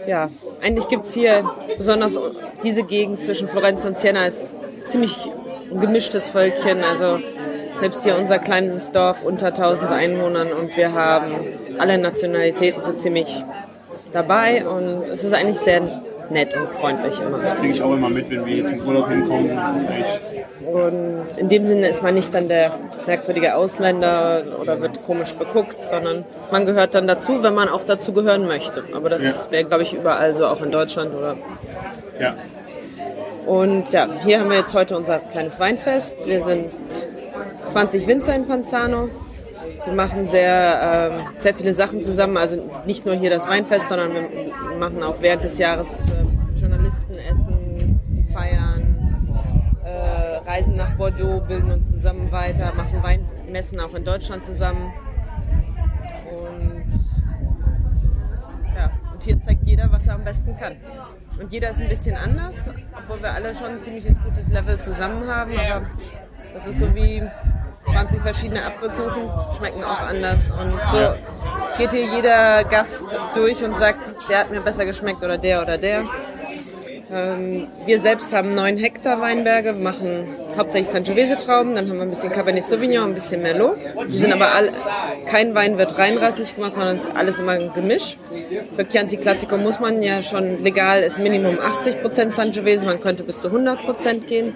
[0.07, 0.29] ja,
[0.61, 2.17] eigentlich gibt es hier besonders
[2.63, 5.27] diese Gegend zwischen Florenz und Siena ist ziemlich
[5.71, 6.83] ein gemischtes Völkchen.
[6.83, 7.19] Also
[7.75, 11.33] selbst hier unser kleines Dorf unter 1000 Einwohnern und wir haben
[11.77, 13.27] alle Nationalitäten so ziemlich
[14.13, 17.39] dabei und es ist eigentlich sehr nett und freundlich immer.
[17.39, 19.55] kriege ich auch immer mit, wenn wir jetzt im Urlaub hinkommen.
[19.55, 19.85] Das
[20.65, 22.71] Und in dem Sinne ist man nicht dann der
[23.05, 28.13] merkwürdige Ausländer oder wird komisch beguckt, sondern man gehört dann dazu, wenn man auch dazu
[28.13, 28.83] gehören möchte.
[28.93, 29.51] Aber das Ja.
[29.51, 31.37] wäre, glaube ich, überall so, auch in Deutschland oder
[32.19, 32.35] ja,
[33.45, 36.15] Und ja, hier haben wir jetzt heute unser kleines Weinfest.
[36.25, 36.71] Wir sind
[37.65, 39.09] 20 Winzer in Panzano.
[39.85, 42.37] Wir machen sehr, ähm, sehr viele Sachen zusammen.
[42.37, 47.99] Also nicht nur hier das Weinfest, sondern wir machen auch während des Jahres äh, Journalistenessen,
[48.33, 49.15] feiern,
[49.83, 54.91] äh, reisen nach Bordeaux, bilden uns zusammen weiter, machen Weinmessen auch in Deutschland zusammen.
[56.31, 56.85] Und
[58.75, 60.77] ja, und hier zeigt jeder, was er am besten kann.
[61.39, 62.55] Und jeder ist ein bisschen anders,
[62.97, 65.51] obwohl wir alle schon ein ziemliches gutes Level zusammen haben.
[65.51, 65.85] Aber
[66.53, 67.21] das ist so wie
[67.91, 70.41] 20 verschiedene Apfelkuchen, schmecken auch anders.
[70.59, 71.13] Und so
[71.77, 75.77] geht hier jeder Gast durch und sagt, der hat mir besser geschmeckt oder der oder
[75.77, 76.03] der.
[77.11, 80.25] Ähm, wir selbst haben neun Hektar Weinberge, machen
[80.57, 83.77] hauptsächlich Sangiovese-Trauben, dann haben wir ein bisschen Cabernet Sauvignon, ein bisschen Merlot.
[84.07, 84.71] Die sind aber alle,
[85.27, 88.17] kein Wein wird reinrassig gemacht, sondern es ist alles immer ein Gemisch.
[88.75, 93.39] Für Chianti Classico muss man ja schon legal, ist Minimum 80% Sangiovese, man könnte bis
[93.39, 94.55] zu 100% gehen.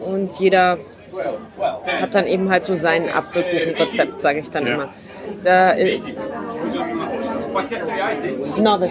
[0.00, 0.78] Und jeder
[1.86, 4.74] hat dann eben halt so sein Apfelkuchenrezept, sage ich dann Ja.
[4.74, 4.88] immer.
[5.42, 6.00] Da, äh,
[8.58, 8.90] Norbert.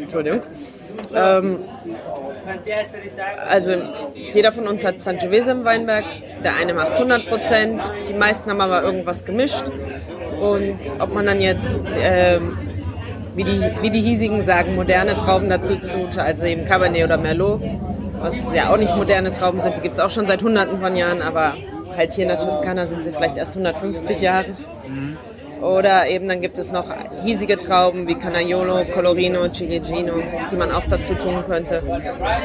[0.00, 0.42] Entschuldigung.
[1.14, 1.58] Ähm,
[3.48, 3.72] also
[4.14, 6.04] jeder von uns hat Sangiovese im Weinberg.
[6.42, 9.64] Der eine macht 100 Prozent, die meisten haben aber irgendwas gemischt.
[10.40, 12.56] Und ob man dann jetzt, ähm,
[13.34, 17.62] wie, die, wie die hiesigen sagen, moderne Trauben dazu tut, also eben Cabernet oder Merlot,
[18.20, 20.96] was ja auch nicht moderne Trauben sind, die gibt es auch schon seit hunderten von
[20.96, 21.54] Jahren, aber
[21.96, 24.46] halt hier in der Toskana sind sie vielleicht erst 150 Jahre.
[25.60, 26.84] Oder eben dann gibt es noch
[27.24, 30.14] hiesige Trauben wie Canaiolo, Colorino, Ciliegino,
[30.50, 31.80] die man auch dazu tun könnte.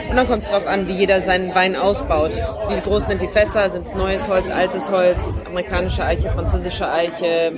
[0.10, 2.32] Und dann kommt es darauf an, wie jeder seinen Wein ausbaut.
[2.70, 3.70] Wie groß sind die Fässer?
[3.70, 7.52] Sind es neues Holz, altes Holz, amerikanische Eiche, französische Eiche,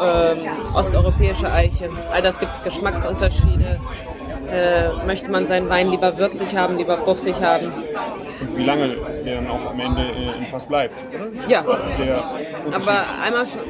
[0.00, 0.38] ähm,
[0.72, 1.90] osteuropäische Eiche?
[2.12, 3.80] All das gibt Geschmacksunterschiede.
[4.50, 7.66] Äh, möchte man seinen Wein lieber würzig haben, lieber fruchtig haben?
[8.40, 10.94] Und wie lange der dann auch am Ende äh, im Fass bleibt.
[11.08, 11.48] Oder?
[11.48, 11.60] Ja.
[12.72, 13.60] Aber einmal schon,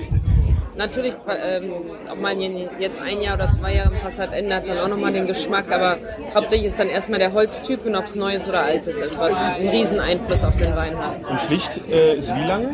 [0.76, 1.72] natürlich, ähm,
[2.10, 5.12] ob man jetzt ein Jahr oder zwei Jahre im Fass hat, ändert dann auch nochmal
[5.12, 5.70] den Geschmack.
[5.72, 5.96] Aber
[6.34, 9.68] hauptsächlich ist dann erstmal der Holztyp und ob es neues oder altes ist, was einen
[9.68, 11.28] riesen Einfluss auf den Wein hat.
[11.28, 12.70] Und Pflicht äh, ist wie lange?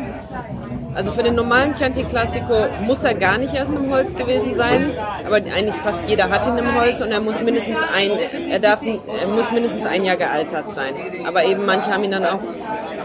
[0.94, 4.92] Also für den normalen Chianti Classico muss er gar nicht erst im Holz gewesen sein,
[5.26, 8.10] aber eigentlich fast jeder hat ihn im Holz und er muss mindestens ein,
[8.50, 10.94] er darf, er muss mindestens ein Jahr gealtert sein.
[11.26, 12.38] Aber eben manche haben ihn dann auch,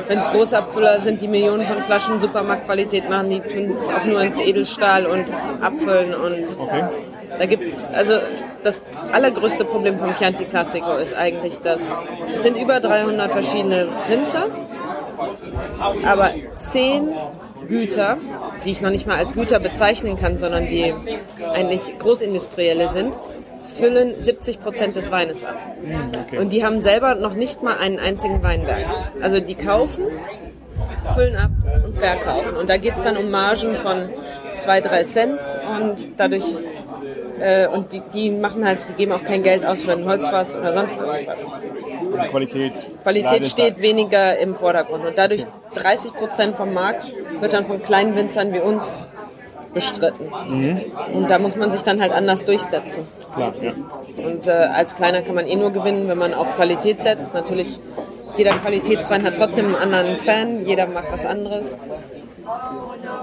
[0.07, 4.21] wenn es Großabfüller sind, die Millionen von Flaschen Supermarktqualität machen, die tun es auch nur
[4.21, 5.25] ins Edelstahl und
[5.61, 6.83] abfüllen und Okay.
[7.37, 8.15] da gibt es, also
[8.63, 11.95] das allergrößte Problem vom Chianti Classico ist eigentlich, dass
[12.35, 14.47] es sind über 300 verschiedene Winzer,
[16.05, 17.09] aber zehn
[17.69, 18.17] Güter,
[18.65, 20.93] die ich noch nicht mal als Güter bezeichnen kann, sondern die
[21.53, 23.17] eigentlich Großindustrielle sind,
[23.77, 25.55] füllen 70 Prozent des Weines ab.
[26.37, 28.85] Und die haben selber noch nicht mal einen einzigen Weinberg.
[29.21, 30.03] Also die kaufen,
[31.15, 31.51] füllen ab
[31.85, 32.57] und verkaufen.
[32.57, 34.09] Und da geht es dann um Margen von
[34.57, 35.39] 2, 3 Cent
[35.81, 36.43] und dadurch
[37.39, 40.55] äh, und die, die machen halt, die geben auch kein Geld aus für ein Holzfass
[40.55, 41.45] oder sonst irgendwas.
[42.11, 42.73] Und Qualität.
[43.03, 48.15] Qualität steht weniger im Vordergrund und dadurch 30 Prozent vom Markt wird dann von kleinen
[48.15, 49.05] Winzern wie uns
[49.73, 50.31] bestritten.
[51.13, 53.07] Und da muss man sich dann halt anders durchsetzen.
[53.21, 53.51] da.
[53.51, 54.25] Klar, ja.
[54.25, 57.33] Und äh, als Kleiner kann man eh nur gewinnen, wenn man auf Qualität setzt.
[57.33, 57.79] Natürlich,
[58.37, 61.77] jeder Qualitätswein hat trotzdem einen anderen Fan, jeder mag was anderes.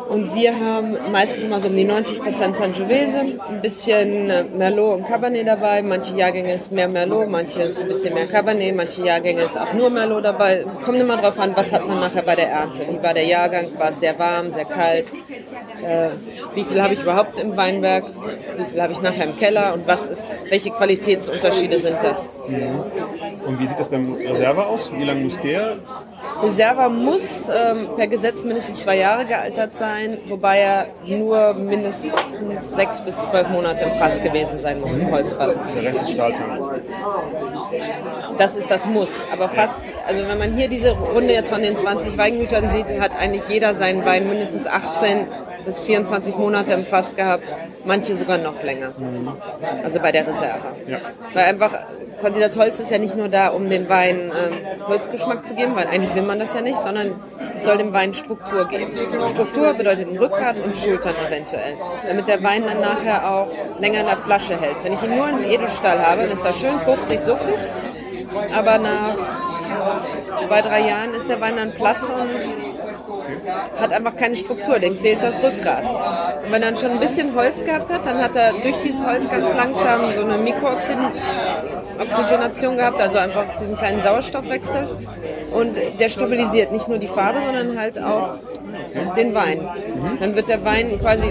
[0.08, 5.46] Und wir haben meistens immer so um die 90% Sangiovese, ein bisschen Merlot und Cabernet
[5.46, 5.82] dabei.
[5.82, 9.72] Manche Jahrgänge ist mehr Merlot, manche ist ein bisschen mehr Cabernet, manche Jahrgänge ist auch
[9.72, 10.64] nur Merlot dabei.
[10.84, 12.86] Kommt immer drauf an, was hat man nachher bei der Ernte.
[12.88, 13.78] Wie war der Jahrgang?
[13.78, 15.06] War es sehr warm, sehr kalt?
[15.82, 16.10] Äh,
[16.54, 18.04] wie viel habe ich überhaupt im Weinberg?
[18.56, 19.74] Wie viel habe ich nachher im Keller?
[19.74, 22.30] Und was ist, welche Qualitätsunterschiede sind das?
[23.46, 24.90] Und wie sieht das beim Reserve aus?
[24.92, 25.78] Wie lange muss der?
[26.42, 32.12] Reserva muss ähm, per Gesetz mindestens zwei Jahre gealtert sein, wobei er nur mindestens
[32.77, 35.59] sechs bis zwölf Monate im Fass gewesen sein muss, im Holzfass.
[35.75, 36.83] Der Rest ist Stahltank.
[38.38, 39.27] Das ist das Muss.
[39.33, 43.16] Aber fast, also wenn man hier diese Runde jetzt von den 20 Weingütern sieht, hat
[43.16, 45.27] eigentlich jeder seinen Wein mindestens 18
[45.66, 47.42] bis 24 Monate im Fass gehabt,
[47.85, 48.92] manche sogar noch länger.
[49.83, 50.62] Also bei der Reserve.
[50.87, 50.98] Ja.
[51.35, 51.76] Weil einfach,
[52.20, 55.74] quasi das Holz ist ja nicht nur da, um dem Wein ähm, Holzgeschmack zu geben,
[55.74, 57.20] weil eigentlich will man das ja nicht, sondern
[57.57, 58.92] es soll dem Wein Struktur geben.
[59.35, 61.74] Struktur bedeutet Rückgrat und Schultern eventuell,
[62.07, 63.48] damit der Wein dann nachher auch
[63.81, 64.76] länger in der Flasche hält.
[64.85, 67.59] Wenn ich ihn nur in Edelstahl habe, dann ist er schön fruchtig, suffig,
[68.55, 69.16] aber nach
[70.42, 72.75] zwei, drei Jahren ist der Wein dann platt und
[73.78, 75.84] hat einfach keine Struktur, dem fehlt das Rückgrat.
[75.84, 79.04] Und wenn er dann schon ein bisschen Holz gehabt hat, dann hat er durch dieses
[79.04, 84.96] Holz ganz langsam so eine Mikrooxygenation gehabt, also einfach diesen kleinen Sauerstoffwechsel.
[85.52, 88.38] Und der stabilisiert nicht nur die Farbe, sondern halt auch
[89.16, 89.68] den Wein.
[90.20, 91.31] Dann wird der Wein quasi,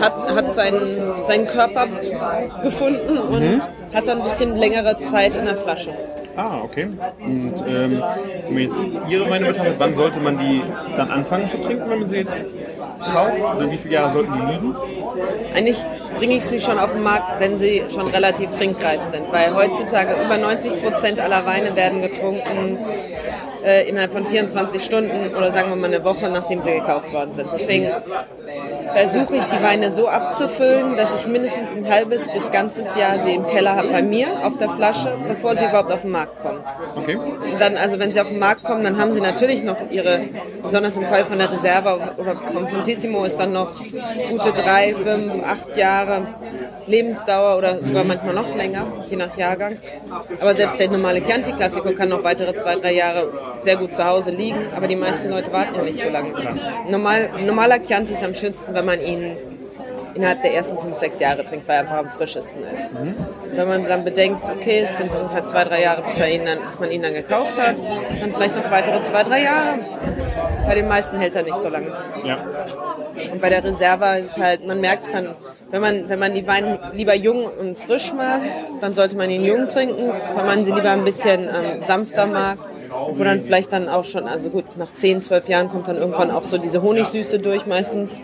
[0.00, 1.86] hat, hat seinen, seinen Körper
[2.62, 3.60] gefunden und
[3.94, 5.94] hat dann ein bisschen längere Zeit in der Flasche.
[6.36, 6.88] Ah, okay.
[7.20, 8.02] Und ähm,
[8.46, 10.62] wenn man jetzt Ihre Weine betrachtet, wann sollte man die
[10.96, 12.44] dann anfangen zu trinken, wenn man sie jetzt
[13.12, 13.56] kauft?
[13.56, 14.74] Oder wie viele Jahre sollten die liegen?
[15.54, 15.84] Eigentlich
[16.16, 20.14] bringe ich sie schon auf den Markt, wenn sie schon relativ trinkreif sind, weil heutzutage
[20.24, 22.78] über 90 Prozent aller Weine werden getrunken
[23.64, 27.34] äh, innerhalb von 24 Stunden oder sagen wir mal eine Woche, nachdem sie gekauft worden
[27.34, 27.48] sind.
[27.52, 27.88] Deswegen
[28.92, 33.34] versuche ich die Weine so abzufüllen, dass ich mindestens ein halbes bis ganzes Jahr sie
[33.34, 36.60] im Keller habe bei mir auf der Flasche, bevor sie überhaupt auf den Markt kommen.
[36.96, 37.16] Okay.
[37.16, 40.20] Und dann, also wenn sie auf den Markt kommen, dann haben sie natürlich noch ihre,
[40.62, 43.80] besonders im Fall von der Reserva oder vom Fontissimo ist dann noch
[44.30, 46.26] gute drei, fünf, acht Jahre
[46.86, 49.76] Lebensdauer oder sogar manchmal noch länger, je nach Jahrgang.
[50.40, 53.28] Aber selbst der normale Chianti Classico kann noch weitere zwei, drei Jahre
[53.60, 56.32] sehr gut zu Hause liegen, aber die meisten Leute warten ja nicht so lange.
[56.88, 59.36] Normal, normaler Chianti ist am schönsten, wenn man ihn
[60.14, 62.90] innerhalb der ersten fünf, sechs Jahre trinkt, weil er einfach am frischesten ist.
[63.54, 66.78] Wenn man dann bedenkt, okay, es sind ungefähr zwei, drei Jahre, bis, ihn dann, bis
[66.78, 69.78] man ihn dann gekauft hat, dann vielleicht noch weitere zwei, drei Jahre.
[70.66, 71.92] Bei den meisten hält er nicht so lange.
[72.24, 72.36] Ja.
[73.32, 75.34] Und bei der Reserva ist halt, man merkt es dann,
[75.72, 78.42] wenn man, wenn man die Weine lieber jung und frisch mag,
[78.80, 80.12] dann sollte man ihn jung trinken.
[80.36, 82.58] Wenn man sie lieber ein bisschen ähm, sanfter mag,
[83.10, 86.30] wo dann vielleicht dann auch schon, also gut, nach 10, 12 Jahren kommt dann irgendwann
[86.30, 88.20] auch so diese Honigsüße durch meistens.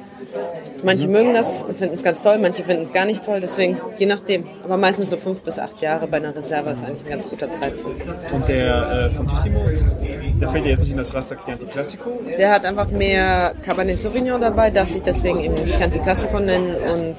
[0.85, 3.79] Manche mögen das und finden es ganz toll, manche finden es gar nicht toll, deswegen
[3.97, 4.45] je nachdem.
[4.65, 7.53] Aber meistens so fünf bis acht Jahre bei einer Reserve ist eigentlich ein ganz guter
[7.53, 8.03] Zeitpunkt.
[8.33, 9.97] Und der äh, Fontissimo, ist,
[10.41, 12.11] der fällt ja jetzt nicht in das Raster Chianti Classico.
[12.39, 17.17] Der hat einfach mehr Cabernet Sauvignon dabei, darf sich deswegen eben Chianti Classico nennen und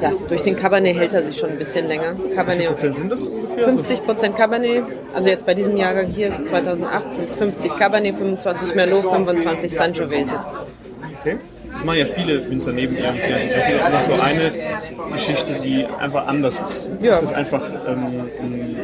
[0.00, 2.16] ja, durch den Cabernet hält er sich schon ein bisschen länger.
[2.34, 3.64] Cabernet Prozent sind das ungefähr?
[3.64, 4.84] 50 Prozent Cabernet,
[5.14, 10.38] also jetzt bei diesem Jahrgang hier 2008 sind es 50 Cabernet, 25 Merlot, 25 Sangiovese.
[11.24, 11.38] Okay.
[11.72, 13.78] Das machen ja viele Winzer neben ihrem Chianti Classico.
[13.90, 14.52] noch so eine
[15.12, 16.90] Geschichte, die einfach anders ist.
[17.00, 17.14] Ja.
[17.14, 18.76] Ist das einfach ähm, ein-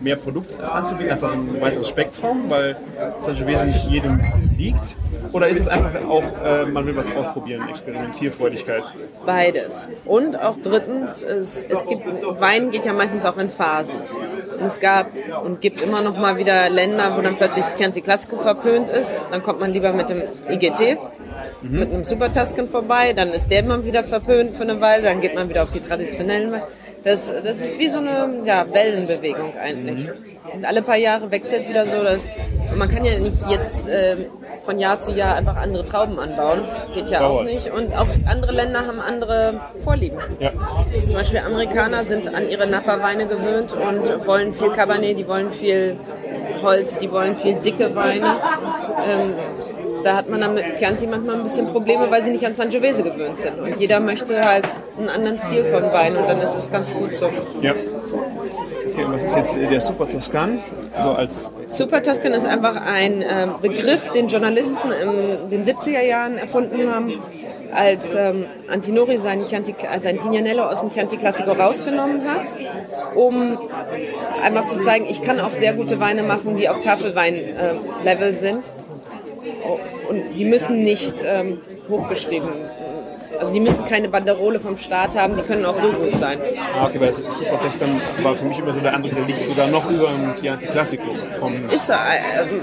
[0.00, 2.76] mehr Produkt anzubieten, einfach ein weiteres Spektrum, weil
[3.20, 4.20] Sangiovese nicht jedem
[4.58, 4.96] liegt?
[5.32, 8.82] Oder ist es einfach auch, äh, man will was ausprobieren, Experimentierfreudigkeit?
[9.24, 9.88] Beides.
[10.04, 12.04] Und auch drittens, es, es gibt,
[12.38, 13.96] Wein geht ja meistens auch in Phasen.
[14.58, 15.06] Und es gab
[15.44, 19.22] und gibt immer noch mal wieder Länder, wo dann plötzlich Chianti Classico verpönt ist.
[19.30, 20.98] Dann kommt man lieber mit dem IGT,
[21.70, 23.12] mit einem Super Tuscan vorbei.
[23.12, 25.04] Dann ist der immer wieder verpönt für eine Weile.
[25.04, 26.60] Dann geht man wieder auf die traditionellen.
[27.04, 30.08] Das, das ist wie so eine ja, Wellenbewegung eigentlich.
[30.52, 32.02] Und alle paar Jahre wechselt wieder so.
[32.02, 32.30] Dass,
[32.76, 34.26] man kann ja nicht jetzt ähm,
[34.64, 36.60] von Jahr zu Jahr einfach andere Trauben anbauen.
[36.94, 37.70] Geht ja auch nicht.
[37.72, 40.18] Und auch andere Länder haben andere Vorlieben.
[40.38, 40.52] Ja.
[41.06, 45.96] Zum Beispiel Amerikaner sind an ihre Napa-Weine gewöhnt und wollen viel Cabernet, die wollen viel
[46.62, 48.36] Holz, die wollen viel dicke Weine.
[49.06, 49.34] Ähm,
[50.04, 53.02] da hat man dann mit Chianti manchmal ein bisschen Probleme, weil sie nicht an Sangiovese
[53.02, 53.58] gewöhnt sind.
[53.58, 54.66] Und jeder möchte halt
[54.98, 57.28] einen anderen Stil von Wein und dann ist es ganz gut so.
[57.60, 57.72] ja.
[58.94, 60.60] Okay, und was ist jetzt äh, der Super Toscan?
[61.02, 66.38] So als Super Tuscan ist einfach ein äh, Begriff, den Journalisten in den 70er Jahren
[66.38, 67.20] erfunden haben,
[67.74, 72.54] als ähm, Antinori sein, Chianti, äh, sein Tignanello aus dem Chianti Classico rausgenommen hat,
[73.16, 73.58] um
[74.44, 78.72] einfach zu zeigen, ich kann auch sehr gute Weine machen, die auf Tafelwein-Level sind.
[79.66, 79.78] Oh,
[80.08, 82.48] Und die müssen nicht ähm, hochgeschrieben,
[83.38, 86.38] also die müssen keine Banderole vom Staat haben, die können auch so gut sein.
[86.78, 89.66] Ah, okay, weil Super Toscan war für mich immer so der Eindruck, der liegt sogar
[89.66, 91.04] noch über dem Chianti Classico.
[91.38, 92.62] Vom, Ist so, äh, ähm,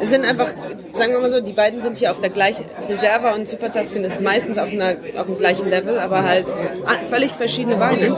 [0.00, 0.52] es sind einfach,
[0.92, 4.04] sagen wir mal so, die beiden sind hier auf der gleichen, Reserva und Super Tuscan
[4.04, 6.46] ist meistens auf, einer, auf dem gleichen Level, aber halt
[6.86, 8.16] ah, völlig verschiedene Weine.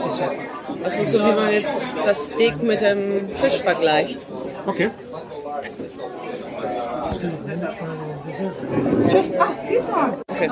[0.83, 4.27] Das ist so, wie man jetzt das Steak mit dem Fisch vergleicht.
[4.65, 4.89] okay.
[10.27, 10.49] Okay.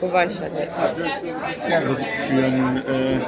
[0.00, 0.72] Wo war ich halt jetzt?
[1.72, 3.20] Also für, einen, äh,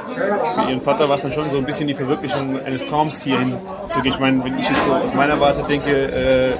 [0.53, 3.57] für ihren Vater war es dann schon so ein bisschen die Verwirklichung eines Traums hierhin
[3.87, 4.11] zu gehen.
[4.13, 6.53] Ich meine, wenn ich jetzt so aus meiner Warte denke, äh,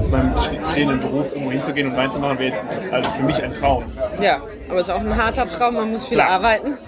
[0.00, 0.34] aus meinem
[0.68, 3.84] stehenden Beruf irgendwo hinzugehen und Wein zu machen, wäre jetzt also für mich ein Traum.
[4.20, 6.30] Ja, aber es ist auch ein harter Traum, man muss viel Klar.
[6.30, 6.78] arbeiten.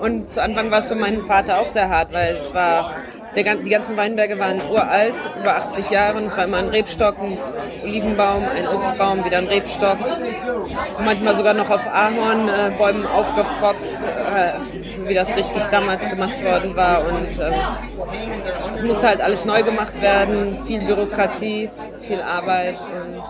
[0.00, 2.94] Und zu Anfang war es für meinen Vater auch sehr hart, weil es war,
[3.36, 7.16] der, die ganzen Weinberge waren uralt, über 80 Jahre und es war immer ein Rebstock,
[7.20, 7.38] ein
[7.82, 9.98] Olivenbaum, ein Obstbaum, wieder ein Rebstock.
[11.02, 14.79] Manchmal sogar noch auf Ahornbäumen aufgepfropft, äh,
[15.10, 17.04] wie das richtig damals gemacht worden war.
[17.04, 17.54] Und ähm,
[18.74, 21.68] es musste halt alles neu gemacht werden, viel Bürokratie,
[22.00, 22.76] viel Arbeit.
[22.80, 23.22] Und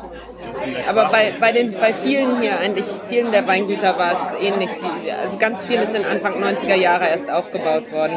[0.89, 4.71] aber bei, bei, den, bei vielen hier, eigentlich vielen der Weingüter war es ähnlich.
[4.75, 8.17] Die, also ganz viel ist in Anfang 90er Jahre erst aufgebaut worden,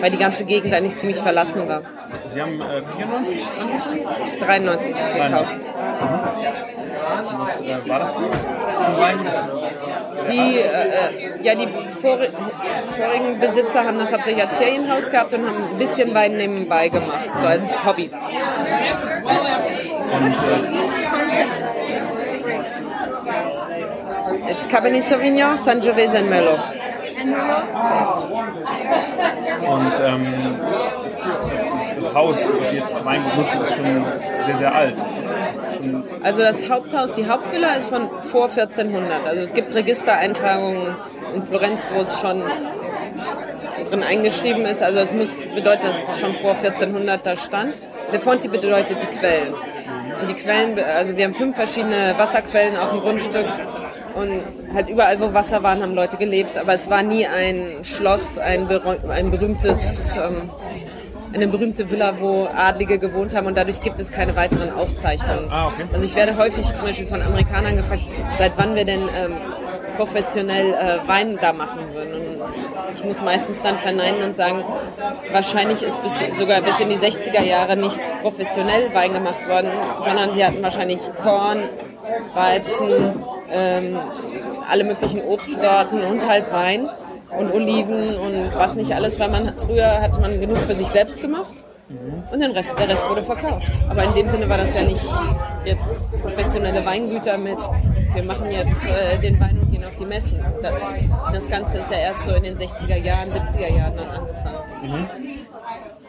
[0.00, 1.82] weil die ganze Gegend eigentlich ziemlich verlassen war.
[2.26, 4.38] Sie haben äh, 94 angefangen?
[4.40, 5.56] 93 gekauft.
[7.38, 8.30] Was äh, war das denn?
[9.24, 9.48] Das,
[10.30, 11.68] Die, äh, ja, die
[12.00, 12.18] vor,
[12.96, 17.28] vorigen Besitzer haben das hauptsächlich als Ferienhaus gehabt und haben ein bisschen Wein nebenbei gemacht,
[17.40, 18.10] so als Hobby.
[20.12, 20.36] und
[24.48, 26.60] Jetzt Cabernet Sauvignon, Sangiovese und Merlot.
[29.66, 30.60] Und ähm,
[31.50, 34.04] das, das, das Haus, was Sie jetzt als Weingut nutzen, ist schon
[34.40, 35.04] sehr, sehr alt.
[36.22, 39.26] Also das Haupthaus, die Hauptvilla ist von vor 1400.
[39.26, 40.94] Also es gibt Registereintragungen
[41.34, 42.42] in Florenz, wo es schon
[43.90, 44.82] drin eingeschrieben ist.
[44.82, 47.80] Also es muss bedeutet, dass es schon vor 1400 da stand.
[48.12, 49.54] Le Fonti bedeutet die Quellen.
[50.20, 53.46] Und die Quellen, also wir haben fünf verschiedene Wasserquellen auf dem Grundstück.
[54.14, 54.42] Und
[54.74, 56.56] halt überall, wo Wasser waren, haben Leute gelebt.
[56.58, 60.50] Aber es war nie ein Schloss, ein, berüh- ein berühmtes, ähm,
[61.34, 63.46] eine berühmte Villa, wo Adlige gewohnt haben.
[63.46, 65.50] Und dadurch gibt es keine weiteren Aufzeichnungen.
[65.50, 65.84] Ah, okay.
[65.92, 68.02] Also ich werde häufig zum Beispiel von Amerikanern gefragt,
[68.36, 69.34] seit wann wir denn ähm,
[69.96, 72.40] professionell äh, Wein da machen würden.
[72.40, 74.64] Und ich muss meistens dann verneinen und sagen,
[75.32, 79.68] wahrscheinlich ist bis, sogar bis in die 60er Jahre nicht professionell Wein gemacht worden,
[80.02, 81.62] sondern die hatten wahrscheinlich Korn,
[82.34, 83.98] Weizen, ähm,
[84.68, 86.88] alle möglichen Obstsorten und halt Wein
[87.38, 91.20] und Oliven und was nicht alles, weil man früher hatte man genug für sich selbst
[91.20, 91.64] gemacht
[92.30, 93.70] und den Rest, der Rest wurde verkauft.
[93.88, 95.04] Aber in dem Sinne war das ja nicht
[95.64, 97.58] jetzt professionelle Weingüter mit,
[98.14, 100.40] wir machen jetzt äh, den Wein und gehen auf die Messen.
[100.62, 100.74] Das,
[101.32, 105.08] das Ganze ist ja erst so in den 60er Jahren, 70er Jahren dann angefangen.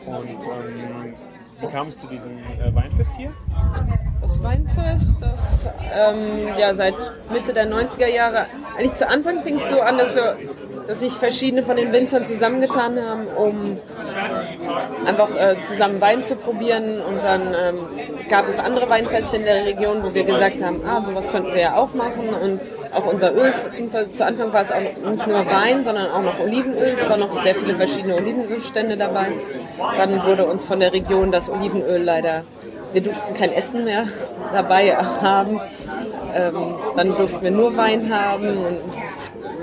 [0.06, 1.14] Und ähm,
[1.64, 3.32] wie kam es zu diesem äh, Weinfest hier?
[4.22, 8.46] Das Weinfest, das ähm, ja seit Mitte der 90er Jahre,
[8.78, 10.38] eigentlich zu Anfang fing es so an, dass wir,
[10.88, 13.78] dass sich verschiedene von den Winzern zusammengetan haben, um
[15.06, 19.66] einfach äh, zusammen Wein zu probieren und dann ähm, gab es andere Weinfeste in der
[19.66, 22.62] Region, wo wir gesagt haben, ah, sowas könnten wir ja auch machen und
[22.94, 26.40] auch unser Öl, zum, zu Anfang war es auch nicht nur Wein, sondern auch noch
[26.40, 29.28] Olivenöl, es waren noch sehr viele verschiedene Olivenölstände dabei.
[29.98, 32.44] Dann wurde uns von der Region das Olivenöl leider
[32.94, 34.06] wir durften kein Essen mehr
[34.54, 35.60] dabei haben.
[36.36, 38.80] Ähm, dann durften wir nur Wein haben und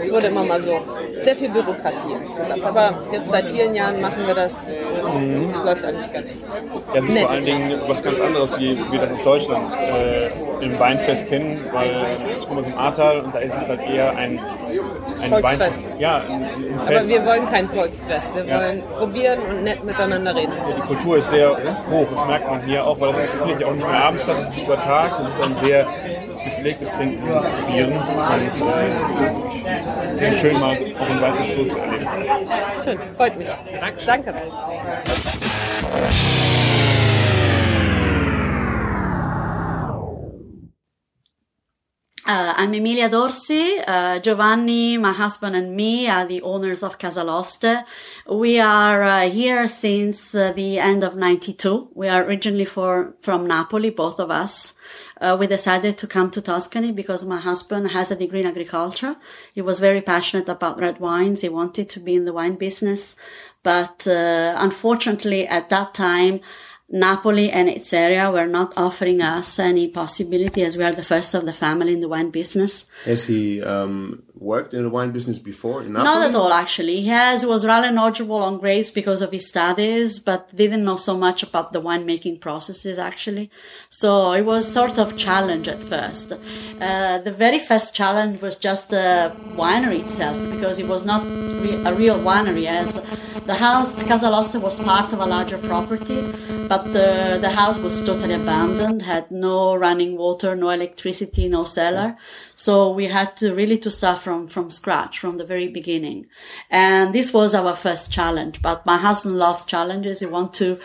[0.01, 0.81] es wurde immer mal so
[1.23, 2.65] sehr viel Bürokratie insgesamt.
[2.65, 4.67] Aber jetzt seit vielen Jahren machen wir das.
[5.05, 6.47] und Es läuft eigentlich ganz
[6.93, 7.23] Ja, es ist nett.
[7.25, 10.31] vor allen Dingen was ganz anderes, wie wir das aus Deutschland äh,
[10.65, 14.17] im Weinfest kennen, weil ich komme aus dem Ahrtal und da ist es halt eher
[14.17, 14.39] ein,
[15.23, 15.87] ein Volksfest.
[15.87, 18.31] Wein, ja, ein, ein Aber wir wollen kein Volksfest.
[18.35, 18.59] Wir Ja.
[18.61, 20.53] wollen probieren und nett miteinander reden.
[20.77, 21.51] Die Kultur ist sehr
[21.91, 24.37] hoch, das merkt man hier auch, weil es findet ja auch nicht mehr abends statt,
[24.39, 25.87] es ist über Tag, es ist ein sehr
[26.45, 31.65] gepflegtes Trinken, Probieren und äh, es ist wirklich sehr schön mal auch ein Weinfest so
[31.65, 32.07] zu erleben.
[32.85, 33.49] Schön, freut mich.
[34.07, 34.35] Danke.
[42.31, 43.83] Uh, I'm Emilia D'Orsi.
[43.89, 47.85] Uh, Giovanni, my husband, and me are the owners of Casaloste.
[48.29, 51.89] We are uh, here since uh, the end of '92.
[51.93, 54.75] We are originally for, from Napoli, both of us.
[55.21, 59.17] Uh, we decided to come to Tuscany because my husband has a degree in agriculture.
[59.55, 61.43] He was very passionate about red wines.
[61.43, 63.17] He wanted to be in the wine business,
[63.63, 66.41] but uh, unfortunately, at that time,
[66.91, 71.35] Napoli and its area were not offering us any possibility as we are the first
[71.35, 72.89] of the family in the wine business.
[73.05, 76.05] Has he um, worked in the wine business before in Napoli?
[76.05, 76.97] Not at all, actually.
[77.03, 81.17] He has was rather knowledgeable on grapes because of his studies, but didn't know so
[81.17, 83.51] much about the winemaking processes, actually.
[83.89, 86.33] So it was sort of challenge at first.
[86.33, 91.85] Uh, the very first challenge was just the winery itself, because it was not re-
[91.85, 93.01] a real winery, as
[93.47, 96.21] the house, the Casaloste, was part of a larger property,
[96.71, 102.17] but the, the house was totally abandoned, had no running water, no electricity, no cellar.
[102.55, 106.27] So we had to really to start from, from scratch, from the very beginning.
[106.71, 108.63] And this was our first challenge.
[108.63, 110.21] But my husband loves challenges.
[110.21, 110.79] He wants to,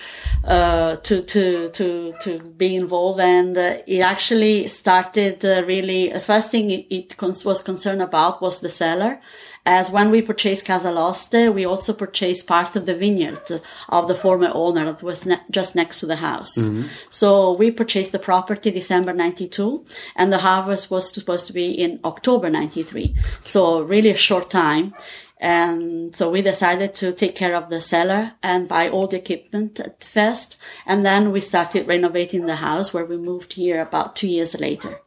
[0.43, 3.19] uh, to, to, to, to be involved.
[3.19, 8.41] And uh, he actually started uh, really, the first thing it, it was concerned about
[8.41, 9.21] was the cellar
[9.66, 14.13] as when we purchased Casaloste, uh, we also purchased part of the vineyard of the
[14.13, 16.55] former owner that was ne- just next to the house.
[16.57, 16.88] Mm-hmm.
[17.09, 19.84] So we purchased the property December 92
[20.16, 23.16] and the harvest was supposed to be in October 93.
[23.41, 24.93] So really a short time.
[25.38, 29.80] And so we decided to take care of the cellar and buy all the equipment
[29.80, 30.57] at first.
[30.86, 35.01] And then we started renovating the house where we moved here about two years later.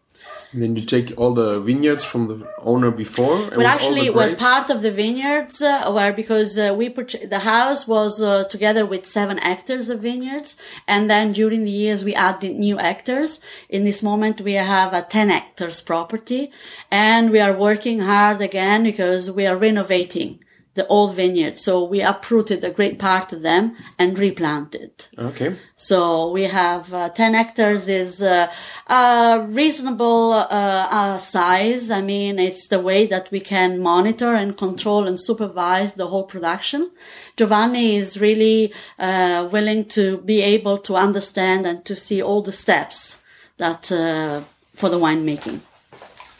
[0.53, 3.51] And then you take all the vineyards from the owner before.
[3.51, 7.86] Well, actually, we're part of the vineyards, uh, where because uh, we purch- the house
[7.86, 12.57] was uh, together with seven hectares of vineyards, and then during the years we added
[12.57, 13.40] new hectares.
[13.68, 16.51] In this moment, we have a ten hectares property,
[16.90, 20.40] and we are working hard again because we are renovating
[20.79, 21.59] the old vineyard.
[21.59, 25.09] So we uprooted a great part of them and replanted.
[25.18, 25.57] Okay.
[25.76, 28.51] So we have uh, 10 hectares is uh,
[28.87, 31.91] a reasonable uh, uh, size.
[31.91, 36.24] I mean, it's the way that we can monitor and control and supervise the whole
[36.24, 36.93] production.
[37.37, 42.53] Giovanni is really uh, willing to be able to understand and to see all the
[42.53, 43.20] steps
[43.57, 44.43] that uh,
[44.74, 45.61] for the winemaking.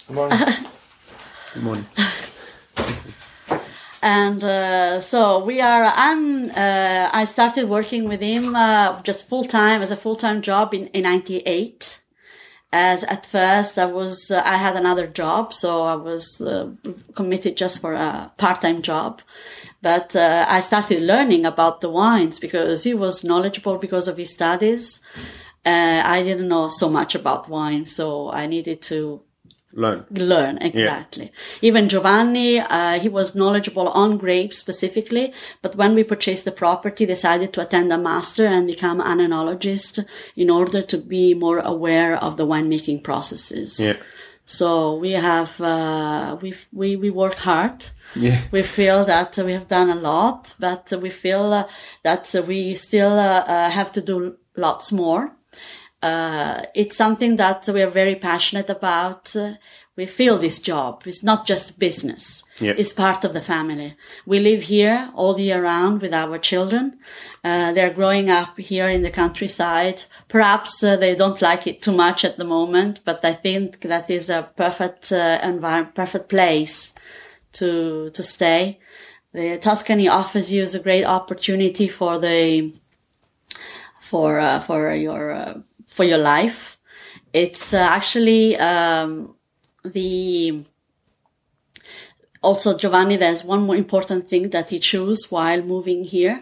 [0.07, 1.87] Good morning.
[4.03, 9.45] and uh, so we are i'm uh, i started working with him uh, just full
[9.45, 12.01] time as a full time job in, in 98
[12.73, 16.71] as at first i was uh, i had another job so i was uh,
[17.15, 19.21] committed just for a part-time job.
[19.81, 24.33] But uh, i started learning about the wines because he was knowledgeable because of his
[24.33, 25.01] studies.
[25.65, 29.21] Uh, i didn't know so much about wine so i needed to
[29.75, 30.07] Learn.
[30.11, 36.47] learn exactly even giovanni uh, he was knowledgeable on grapes specifically but when we purchased
[36.47, 40.05] the property decided to attend a master and become an enologist
[40.37, 43.97] in order to be more aware of the winemaking processes Yeah.
[44.47, 47.79] so we have uh, we we we work hard
[48.17, 48.41] Yeah.
[48.51, 51.65] we feel that we have done a lot, but we feel uh,
[52.05, 54.17] that we still uh, uh, have to do
[54.57, 55.25] lots more.
[56.03, 59.35] Uh, it's something that we are very passionate about.
[59.97, 61.03] We feel this job.
[61.07, 62.45] It's not just business.
[62.61, 62.75] Yeah.
[62.77, 63.97] It's part of the family.
[64.27, 66.99] We live here all year round with our children.
[67.43, 70.05] Uh, they're growing up here in the countryside.
[70.29, 74.09] Perhaps uh, they don't like it too much at the moment, but I think that
[74.09, 76.95] is a perfect uh, environment, perfect place
[77.55, 78.79] to to stay.
[79.33, 82.73] The Tuscany offers you a great opportunity for the
[84.01, 85.55] for uh, for your uh,
[85.99, 86.79] for your life.
[87.33, 89.35] It's uh, actually um,
[89.85, 90.65] the
[92.49, 93.17] also Giovanni.
[93.17, 96.37] There's one more important thing that he chose while moving here.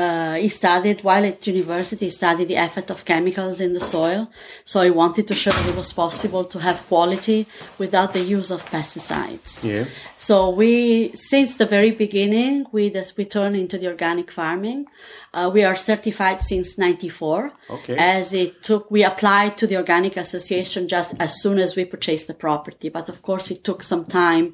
[0.00, 2.06] Uh, he studied while at university.
[2.06, 4.22] He studied the effect of chemicals in the soil.
[4.64, 7.40] So he wanted to show that it was possible to have quality
[7.82, 9.52] without the use of pesticides.
[9.70, 9.86] Yeah.
[10.16, 14.80] So we, since the very beginning, we this, we turn into the organic farming.
[15.32, 17.52] Uh, we are certified since '94.
[17.70, 17.96] Okay.
[17.96, 22.26] As it took, we applied to the Organic Association just as soon as we purchased
[22.26, 24.46] the property, but of course it took some time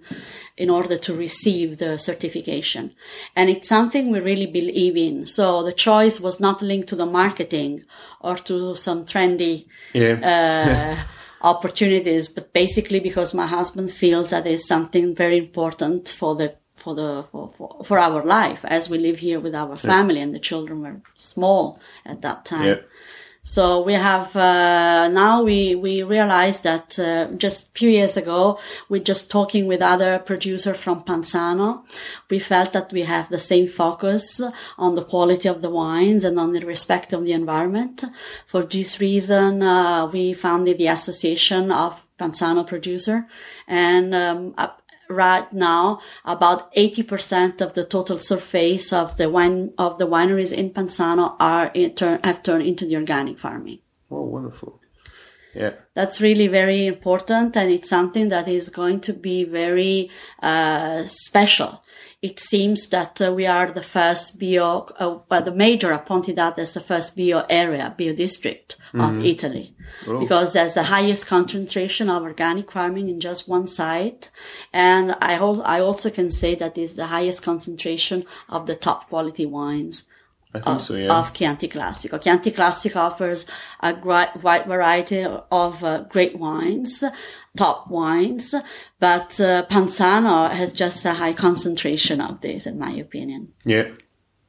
[0.56, 2.94] in order to receive the certification.
[3.34, 5.26] And it's something we really believe in.
[5.26, 7.84] So the choice was not linked to the marketing
[8.20, 10.18] or to some trendy Yeah.
[10.22, 11.02] uh,
[11.42, 16.94] opportunities, but basically because my husband feels that is something very important for the for
[16.94, 20.38] the for, for, for our life as we live here with our family and the
[20.38, 22.66] children were small at that time.
[22.66, 22.80] Yeah.
[23.48, 28.58] So we have uh, now we we realized that uh, just a few years ago,
[28.88, 31.84] we just talking with other producer from Panzano,
[32.28, 34.42] we felt that we have the same focus
[34.76, 38.02] on the quality of the wines and on the respect of the environment.
[38.48, 43.28] For this reason, uh, we founded the Association of Panzano Producer,
[43.68, 44.54] and um,
[45.08, 50.70] right now about 80% of the total surface of the wine of the wineries in
[50.70, 53.80] Panzano are in turn, have turned into the organic farming.
[54.10, 54.80] Oh, wonderful.
[55.54, 55.72] Yeah.
[55.94, 60.10] That's really very important and it's something that is going to be very
[60.42, 61.82] uh, special.
[62.22, 66.58] It seems that uh, we are the first bio, uh, well, the major appointed out
[66.58, 69.74] as the first bio area, bio district of Italy.
[70.20, 74.30] Because there's the highest concentration of organic farming in just one site.
[74.72, 79.08] And I, hol- I also can say that is the highest concentration of the top
[79.08, 80.04] quality wines
[80.56, 81.18] I think of, so, yeah.
[81.18, 82.20] of Chianti Classico.
[82.22, 83.46] Chianti Classico offers
[83.80, 87.04] a gri- wide variety of uh, great wines,
[87.56, 88.54] top wines,
[88.98, 93.52] but uh, Panzano has just a high concentration of this, in my opinion.
[93.64, 93.88] Yeah,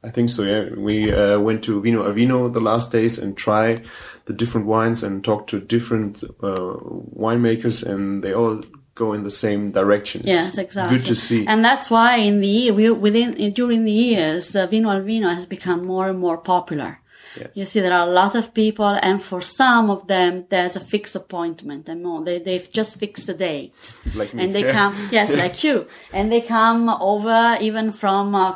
[0.02, 0.44] I think so.
[0.44, 3.86] Yeah, we uh, went to Vino al Vino the last days and tried
[4.26, 6.76] the different wines and talked to different uh,
[7.16, 8.62] winemakers, and they all
[9.04, 10.18] go in the same direction.
[10.22, 10.98] It's Yes, exactly.
[10.98, 11.40] Good to see.
[11.50, 13.28] And that's why in the year, we, within
[13.60, 16.92] during the years, uh, Vino al Vino has become more and more popular.
[17.38, 17.48] Yeah.
[17.58, 20.80] You see, there are a lot of people, and for some of them, there's a
[20.94, 22.20] fixed appointment, and more.
[22.24, 24.38] They they've just fixed the date, Like me.
[24.42, 24.94] and they come.
[25.18, 25.76] Yes, like you,
[26.12, 28.34] and they come over even from.
[28.34, 28.54] Uh,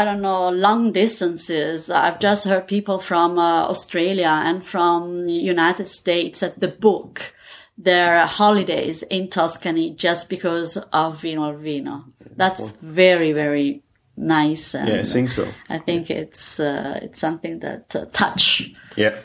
[0.00, 1.90] I don't know, long distances.
[1.90, 7.34] I've just heard people from uh, Australia and from United States at the book
[7.76, 12.04] their holidays in Tuscany just because of Vino al Vino.
[12.36, 13.82] That's very, very
[14.16, 14.74] nice.
[14.74, 15.48] Yeah, I think so.
[15.68, 19.18] I think it's, uh, it's something that uh, touch Yeah.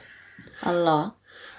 [0.63, 1.15] a lot.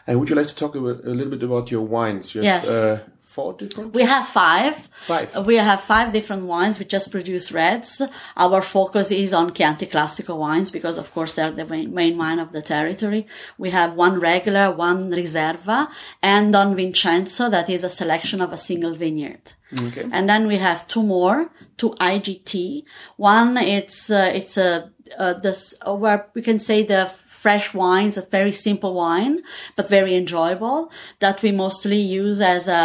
[0.06, 2.34] And would you like to talk a, a little bit about your wines?
[2.34, 2.70] You have Yes.
[2.70, 2.98] uh,
[3.30, 3.94] four different.
[3.94, 4.88] We have five.
[5.06, 5.46] Five.
[5.46, 6.78] We have five different wines.
[6.80, 8.02] We just produce reds.
[8.36, 12.40] Our focus is on Chianti Classico wines because, of course, they're the main, main wine
[12.40, 13.26] of the territory.
[13.56, 15.88] We have one regular, one Riserva,
[16.22, 19.52] and Don Vincenzo that is a selection of a single vineyard.
[19.80, 20.08] Okay.
[20.10, 22.82] And then we have two more, two IGT.
[23.16, 27.10] One, it's uh, it's a uh, this, uh, where we can say the
[27.42, 29.36] fresh wines, a very simple wine,
[29.76, 32.82] but very enjoyable that we mostly use as a,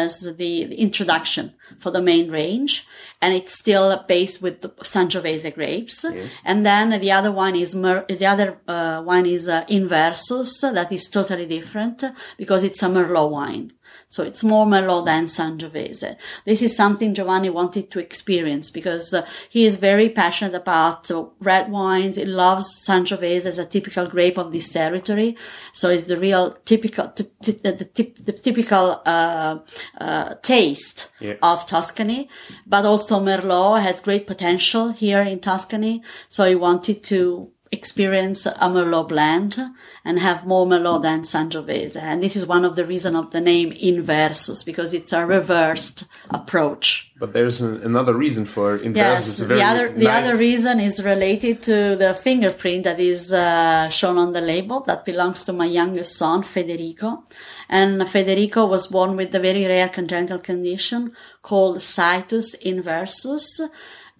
[0.00, 0.52] as the
[0.86, 2.86] introduction for the main range.
[3.20, 6.04] And it's still based with the Sangiovese grapes.
[6.44, 10.60] And then the other one is, Mer- the other uh, wine is uh, Inversus.
[10.78, 12.04] That is totally different
[12.36, 13.72] because it's a Merlot wine.
[14.12, 16.16] So it's more Merlot than Sangiovese.
[16.44, 21.24] This is something Giovanni wanted to experience because uh, he is very passionate about uh,
[21.40, 22.18] red wines.
[22.18, 25.34] He loves Sangiovese as a typical grape of this territory.
[25.72, 29.60] So it's the real typical, t- t- the, the, the typical, uh,
[29.98, 31.36] uh, taste Yeah.
[31.42, 32.28] of Tuscany.
[32.66, 36.02] But also Merlot has great potential here in Tuscany.
[36.28, 39.58] So he wanted to experience a Merlot blend
[40.04, 41.96] and have more Merlot than Sangiovese.
[41.96, 46.04] And this is one of the reason of the name Inversus because it's a reversed
[46.30, 47.10] approach.
[47.18, 48.96] But there's an, another reason for inversus.
[48.96, 54.18] Yes, the other the other reason is related to the fingerprint that is uh, shown
[54.18, 57.22] on the label that belongs to my youngest son Federico,
[57.68, 61.12] and Federico was born with a very rare congenital condition
[61.42, 63.60] called situs inversus.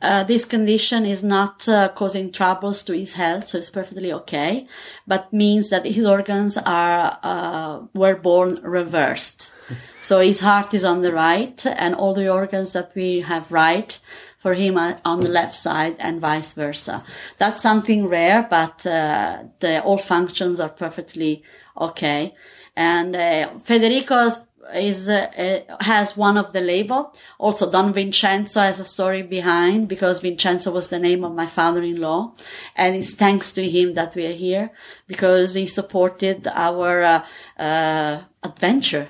[0.02, 4.66] Uh, this condition is not uh, causing troubles to his health, so it's perfectly okay,
[5.06, 9.50] but means that his organs are uh, were born reversed.
[10.00, 13.96] So his heart is on the right, and all the organs that we have right
[14.40, 17.04] for him are on the left side, and vice versa.
[17.38, 21.44] That's something rare, but uh, the all functions are perfectly
[21.80, 22.34] okay.
[22.74, 27.14] And uh, Federico's is uh, has one of the label.
[27.38, 32.34] Also, Don Vincenzo has a story behind because Vincenzo was the name of my father-in-law,
[32.76, 34.70] and it's thanks to him that we are here
[35.06, 37.24] because he supported our uh,
[37.58, 39.08] uh, adventure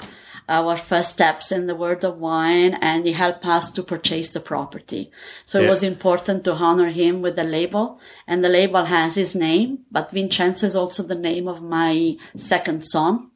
[0.48, 4.40] our first steps in the world of wine and he helped us to purchase the
[4.40, 5.11] property.
[5.46, 9.34] So it was important to honor him with the label and the label has his
[9.34, 13.30] name, but Vincenzo is also the name of my second son.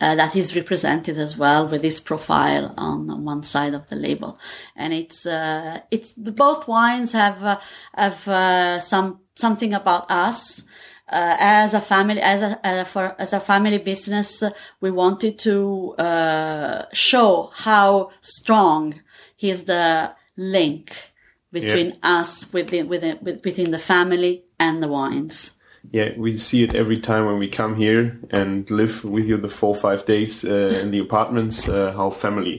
[0.00, 3.96] Uh, that is represented as well with his profile on, on one side of the
[3.96, 4.36] label,
[4.74, 7.60] and it's uh, it's the, both wines have uh,
[7.94, 10.64] have uh, some something about us
[11.08, 14.42] uh, as a family as a uh, for as a family business.
[14.80, 19.00] we wanted to uh, show how strong
[19.40, 21.12] is the link
[21.52, 25.54] between us within within within the family and the wines.
[25.94, 29.48] Yeah, we see it every time when we come here and live with you the
[29.48, 31.68] four or five days uh, in the apartments.
[31.68, 32.56] Uh, how family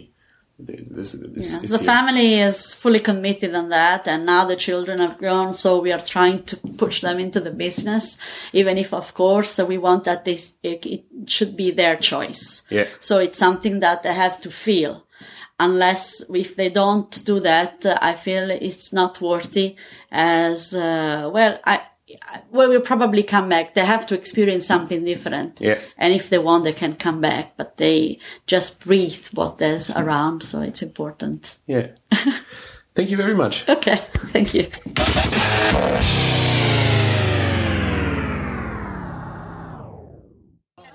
[0.58, 1.62] this, this Yeah.
[1.64, 1.86] is The here.
[1.94, 6.02] family is fully committed on that, and now the children have grown, so we are
[6.16, 8.18] trying to push them into the business,
[8.54, 12.62] even if, of course, we want that they, it, it should be their choice.
[12.70, 12.88] Yeah.
[13.02, 15.04] So it's something that they have to feel.
[15.60, 19.76] Unless if they don't do that, uh, I feel it's not worthy
[20.12, 21.88] as, uh, well, I-
[22.52, 23.74] well, we'll probably come back.
[23.74, 25.62] They have to experience something different.
[25.62, 25.80] Yeah.
[25.98, 30.44] And if they want, they can come back, but they just breathe what there's around.
[30.44, 31.58] So it's important.
[31.68, 31.88] Yeah.
[32.96, 33.68] Thank you very much.
[33.68, 34.02] Okay.
[34.32, 34.68] Thank you.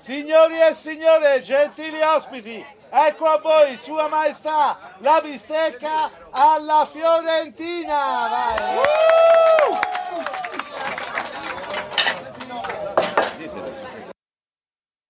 [0.01, 8.27] Signori e signore, gentili ospiti, Ecco a voi, Sua Maestà, la bistecca alla Fiorentina.
[8.29, 8.79] Vai.